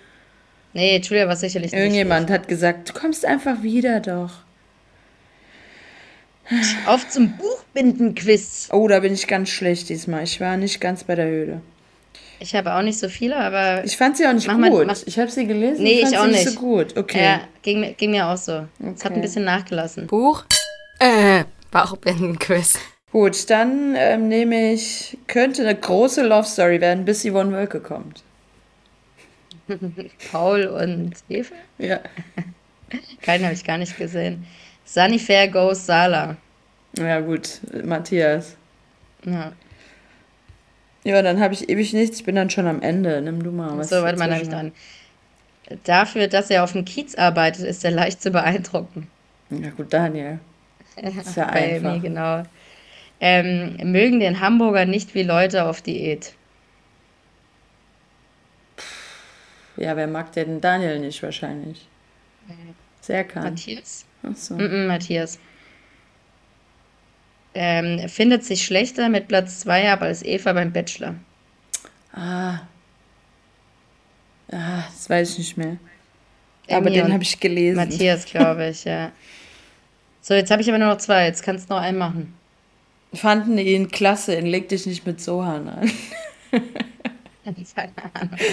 Nee, 0.75 0.99
Julia 1.03 1.27
war 1.27 1.35
sicherlich 1.37 1.73
nicht. 1.73 1.81
Irgendjemand 1.81 2.31
hat 2.31 2.47
gesagt, 2.49 2.90
du 2.90 2.92
kommst 2.92 3.25
einfach 3.27 3.62
wieder 3.62 3.99
doch. 4.01 4.31
Auf 6.87 7.09
zum 7.09 7.37
Buchbinden-Quiz. 7.38 8.68
Oh, 8.72 8.88
da 8.88 9.00
bin 9.00 9.14
ich 9.14 9.26
ganz 9.26 9.48
schlecht 9.48 9.88
diesmal. 9.88 10.24
Ich 10.24 10.40
war 10.40 10.57
nicht 10.57 10.81
ganz 10.81 11.05
bei 11.05 11.14
der 11.14 11.26
Höhle. 11.26 11.61
Ich 12.40 12.55
habe 12.57 12.74
auch 12.74 12.83
nicht 12.83 12.98
so 12.98 13.09
viele, 13.09 13.37
aber 13.37 13.85
Ich 13.85 13.96
fand 13.96 14.16
sie 14.16 14.26
auch 14.26 14.33
nicht 14.33 14.48
Mach 14.48 14.59
mal- 14.59 14.70
gut. 14.70 14.87
mach- 14.87 15.07
ich 15.07 15.18
habe 15.18 15.31
sie 15.31 15.46
gelesen. 15.46 15.85
Nee, 15.85 16.00
fand 16.00 16.05
ich 16.05 16.09
sie 16.11 16.18
auch 16.18 16.26
nicht. 16.26 16.44
nicht. 16.44 16.50
so 16.55 16.59
gut. 16.61 16.96
Okay. 16.96 17.22
ja, 17.22 17.40
ging, 17.62 17.81
mir- 17.81 17.92
ging 17.94 18.11
mir 18.11 18.26
auch 18.26 18.37
so. 18.37 18.66
Es 18.81 19.05
hat 19.05 19.12
Okay. 19.12 19.14
ein 19.14 19.20
bisschen 19.20 19.44
nachgelassen. 19.44 20.09
Buch? 20.09 20.44
Äh, 20.98 21.44
Bauchbinden-Quiz. 21.70 22.78
Gut, 23.12 23.48
dann 23.50 23.94
ähm, 23.96 24.26
nehme 24.28 24.72
ich, 24.72 25.16
könnte 25.28 25.62
eine 25.62 25.76
große 25.78 26.22
Love 26.26 26.46
Story 26.48 26.81
werden, 26.81 27.05
bis 27.05 27.22
Yvonne 27.24 27.52
Wölke 27.52 27.78
kommt. 27.81 28.22
Paul 30.33 30.66
und 30.66 31.12
Eva? 31.28 31.55
Ja. 31.78 32.00
Keinen 33.22 33.44
habe 33.44 33.55
ich 33.55 33.64
gar 33.64 33.78
nicht 33.78 33.96
gesehen. 33.96 34.46
Sunny 34.85 35.18
Fair 35.18 35.49
goes 35.49 35.87
Sala. 35.87 36.37
Ja, 36.99 37.21
gut, 37.21 37.61
Matthias. 37.85 38.57
Ja. 39.25 39.53
Ja, 41.05 41.23
dann 41.23 41.40
habe 41.40 41.55
ich 41.55 41.68
ewig 41.68 41.92
nichts. 41.92 42.18
Ich 42.18 42.25
bin 42.25 42.37
dann 42.37 42.51
schon 42.51 42.66
am 42.66 42.81
Ende. 42.83 43.21
Nimm 43.23 43.42
du 43.42 43.51
mal 43.51 43.77
was. 43.77 43.88
so, 43.88 44.03
warte 44.03 44.18
mal, 44.18 44.31
habe 44.31 44.42
ich 44.42 44.49
dran. 44.49 44.73
Dafür, 45.85 46.29
dass 46.29 46.51
er 46.51 46.64
auf 46.64 46.73
dem 46.73 46.85
Kiez 46.85 47.14
arbeitet, 47.14 47.64
ist 47.64 47.85
er 47.85 47.90
leicht 47.90 48.23
zu 48.23 48.31
beeindrucken. 48.31 49.09
Ja, 49.51 49.71
gut, 49.71 49.92
Daniel. 49.92 50.38
Ist 50.97 51.37
ja 51.37 51.47
Bei 51.47 51.75
einfach. 51.77 51.95
mir, 51.95 52.01
genau. 52.01 52.42
Ähm, 53.21 53.77
mögen 53.92 54.21
den 54.21 54.40
Hamburger 54.40 54.85
nicht 54.85 55.14
wie 55.14 55.23
Leute 55.23 55.64
auf 55.64 55.81
Diät. 55.81 56.35
Ja, 59.77 59.97
wer 59.97 60.07
mag 60.07 60.33
denn 60.33 60.61
Daniel 60.61 60.99
nicht 60.99 61.23
wahrscheinlich? 61.23 61.87
Sehr 63.01 63.25
kann. 63.25 63.45
Matthias? 63.45 64.05
Achso. 64.23 64.55
Mm 64.55 64.61
-mm, 64.61 64.87
Matthias. 64.87 65.39
Ähm, 67.55 68.09
findet 68.09 68.45
sich 68.45 68.65
schlechter 68.65 69.09
mit 69.09 69.29
Platz 69.29 69.61
2 69.61 69.93
ab 69.93 70.03
als 70.03 70.25
Eva 70.25 70.53
beim 70.53 70.73
Bachelor. 70.73 71.15
Ah. 72.13 72.61
Ah, 74.51 74.85
das 74.91 75.09
weiß 75.09 75.33
ich 75.33 75.39
nicht 75.39 75.57
mehr. 75.57 75.77
Aber 76.69 76.87
Emmy 76.87 76.93
den 76.93 77.07
und 77.07 77.13
habe 77.13 77.23
ich 77.23 77.41
gelesen. 77.41 77.77
Matthias, 77.77 78.25
glaube 78.25 78.69
ich, 78.69 78.85
ja. 78.85 79.13
So, 80.25 80.35
jetzt 80.35 80.53
habe 80.53 80.63
ich 80.63 80.69
aber 80.69 80.79
nur 80.79 80.87
noch 80.87 80.99
zwei. 80.99 81.25
Jetzt 81.25 81.43
kannst 81.43 81.69
du 81.69 81.75
noch 81.75 81.83
einen 81.83 81.99
machen. 81.99 82.33
Fanden 83.13 83.59
ihn 83.59 83.89
klasse 83.89 84.35
in 84.35 84.47
Leg 84.47 84.69
dich 84.69 84.87
nicht 84.87 85.05
mit 85.05 85.21
Sohan 85.21 85.69
an. 85.69 85.91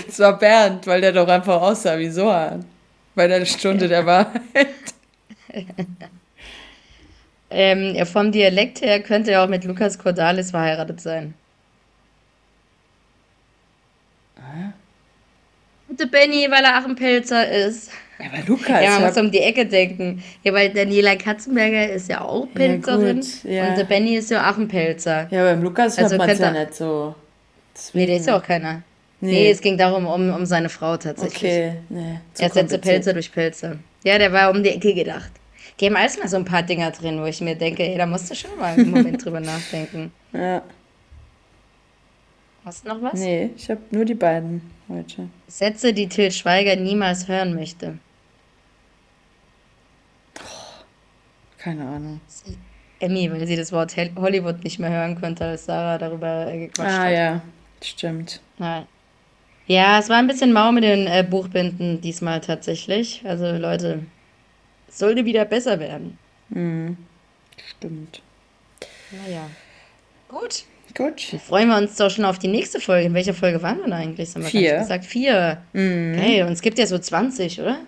Es 0.07 0.17
war 0.17 0.39
Bernd, 0.39 0.87
weil 0.87 1.01
der 1.01 1.11
doch 1.11 1.27
einfach 1.27 1.61
aussah 1.61 1.99
wie 1.99 2.09
Sohan. 2.09 2.65
Bei 3.13 3.27
der 3.27 3.45
Stunde 3.45 3.87
der 3.87 4.03
Wahrheit. 4.03 4.41
Ähm, 7.51 7.95
ja, 7.95 8.05
vom 8.05 8.31
Dialekt 8.31 8.81
her 8.81 8.99
könnte 9.01 9.31
er 9.31 9.43
auch 9.43 9.47
mit 9.49 9.63
Lukas 9.63 9.97
Cordalis 9.97 10.51
verheiratet 10.51 11.01
sein. 11.01 11.33
Und 15.87 15.99
der 15.99 16.05
Benny, 16.05 16.47
weil 16.49 16.63
er 16.63 16.75
Achenpelzer 16.77 17.49
ist. 17.49 17.89
Ja, 18.19 18.25
aber 18.31 18.47
Lukas. 18.47 18.83
Ja, 18.83 18.91
man 18.99 19.03
muss 19.09 19.17
um 19.17 19.31
die 19.31 19.39
Ecke 19.39 19.65
denken. 19.65 20.23
Ja, 20.43 20.53
weil 20.53 20.69
Daniela 20.71 21.15
Katzenberger 21.15 21.89
ist 21.91 22.09
ja 22.09 22.21
auch 22.21 22.47
Pelzerin. 22.53 23.21
gut, 23.21 23.43
ja. 23.45 23.69
Und 23.69 23.77
der 23.77 23.85
Benny 23.85 24.15
ist 24.17 24.29
ja 24.29 24.43
Achenpelzer. 24.47 25.27
ja, 25.31 25.43
beim 25.43 25.63
Lukas 25.63 25.97
hört 25.97 26.03
Also 26.05 26.17
man 26.17 26.29
es 26.29 26.39
ja 26.39 26.51
nicht 26.51 26.75
so. 26.75 27.15
Nee, 27.93 28.05
der 28.05 28.17
ist 28.17 28.27
ja 28.27 28.37
auch 28.37 28.43
keiner. 28.43 28.83
Nee, 29.21 29.31
Nee. 29.31 29.49
es 29.51 29.59
ging 29.61 29.77
darum, 29.77 30.05
um, 30.05 30.33
um 30.33 30.45
seine 30.45 30.69
Frau 30.69 30.97
tatsächlich. 30.97 31.51
Okay, 31.51 31.73
nee. 31.89 32.19
zu 32.33 32.43
Er 32.43 32.49
setze 32.49 32.59
kompliziert. 32.59 32.81
Pelzer 32.83 33.13
durch 33.13 33.31
Pelzer. 33.31 33.75
Ja, 34.03 34.17
der 34.17 34.31
war 34.31 34.51
um 34.51 34.61
die 34.63 34.69
Ecke 34.69 34.93
gedacht. 34.93 35.31
Die 35.79 35.85
haben 35.85 35.95
alles 35.95 36.17
mal 36.19 36.27
so 36.27 36.35
ein 36.37 36.45
paar 36.45 36.63
Dinger 36.63 36.91
drin, 36.91 37.21
wo 37.21 37.25
ich 37.25 37.39
mir 37.41 37.55
denke, 37.55 37.83
ey, 37.83 37.97
da 37.97 38.05
musst 38.05 38.29
du 38.29 38.35
schon 38.35 38.57
mal 38.57 38.73
einen 38.73 38.91
Moment 38.91 39.23
drüber 39.23 39.39
nachdenken. 39.39 40.11
Ja, 40.33 40.61
Hast 42.65 42.83
du 42.85 42.89
noch 42.89 43.01
was? 43.01 43.13
nee, 43.19 43.49
ich 43.55 43.69
habe 43.69 43.81
nur 43.89 44.05
die 44.05 44.13
beiden 44.13 44.61
heute. 44.89 45.27
Sätze, 45.47 45.91
die 45.93 46.07
Till 46.07 46.31
Schweiger 46.31 46.75
niemals 46.75 47.27
hören 47.27 47.55
möchte. 47.55 47.97
Keine 51.57 51.85
Ahnung. 51.87 52.21
Emmy, 52.99 53.31
weil 53.31 53.47
sie 53.47 53.55
das 53.55 53.71
Wort 53.71 53.95
Hollywood 54.15 54.63
nicht 54.63 54.77
mehr 54.79 54.89
hören 54.91 55.19
konnte, 55.19 55.45
als 55.45 55.65
Sarah 55.65 55.97
darüber 55.97 56.47
äh, 56.47 56.67
gequatscht 56.67 56.91
Ah 56.91 57.03
hat. 57.05 57.11
ja, 57.13 57.41
stimmt. 57.81 58.41
Ja. 58.59 58.85
ja, 59.67 59.99
es 59.99 60.09
war 60.09 60.17
ein 60.17 60.27
bisschen 60.27 60.53
mau 60.53 60.71
mit 60.71 60.83
den 60.83 61.07
äh, 61.07 61.25
Buchbinden 61.27 62.01
diesmal 62.01 62.41
tatsächlich. 62.41 63.21
Also 63.25 63.51
Leute, 63.53 64.03
sollte 64.97 65.25
wieder 65.25 65.45
besser 65.45 65.79
werden. 65.79 66.17
Stimmt. 67.69 68.21
Naja. 69.11 69.49
Gut. 70.27 70.65
Gut. 70.95 71.21
Freuen 71.45 71.69
wir 71.69 71.77
uns 71.77 71.95
doch 71.97 72.09
schon 72.09 72.25
auf 72.25 72.39
die 72.39 72.47
nächste 72.47 72.79
Folge. 72.79 73.07
In 73.07 73.13
welcher 73.13 73.33
Folge 73.33 73.61
waren 73.61 73.77
wir 73.77 73.83
denn 73.85 73.93
eigentlich? 73.93 74.33
Haben 74.33 74.43
wir 74.43 74.49
Vier. 74.49 74.79
gesagt. 74.79 75.05
Vier. 75.05 75.61
Hey, 75.73 76.43
und 76.43 76.51
es 76.51 76.61
gibt 76.61 76.79
ja 76.79 76.87
so 76.87 76.97
20, 76.97 77.61
oder? 77.61 77.79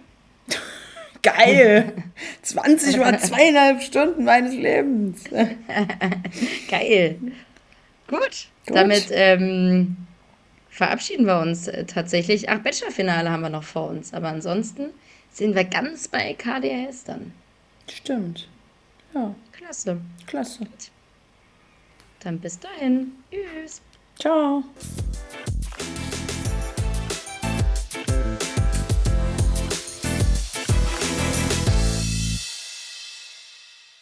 Geil! 1.23 1.93
20 2.41 2.97
mal 2.97 3.19
zweieinhalb 3.19 3.81
Stunden 3.81 4.23
meines 4.23 4.53
Lebens. 4.53 5.23
Geil. 6.69 7.17
Gut. 8.07 8.19
Gut. 8.67 8.77
Damit 8.77 9.07
ähm, 9.11 9.97
verabschieden 10.69 11.25
wir 11.25 11.39
uns 11.39 11.67
äh, 11.67 11.85
tatsächlich. 11.85 12.49
Ach, 12.49 12.59
Bachelorfinale 12.59 13.29
haben 13.29 13.41
wir 13.41 13.49
noch 13.49 13.63
vor 13.63 13.89
uns. 13.89 14.13
Aber 14.13 14.29
ansonsten 14.29 14.89
sind 15.31 15.55
wir 15.55 15.63
ganz 15.63 16.07
bei 16.07 16.33
KDS 16.33 17.05
dann. 17.05 17.33
Stimmt. 17.89 18.47
Ja, 19.13 19.35
Klasse. 19.51 19.99
klasse. 20.27 20.67
Dann 22.19 22.39
bis 22.39 22.59
dahin. 22.59 23.13
Tschüss. 23.31 23.81
Ciao. 24.19 24.63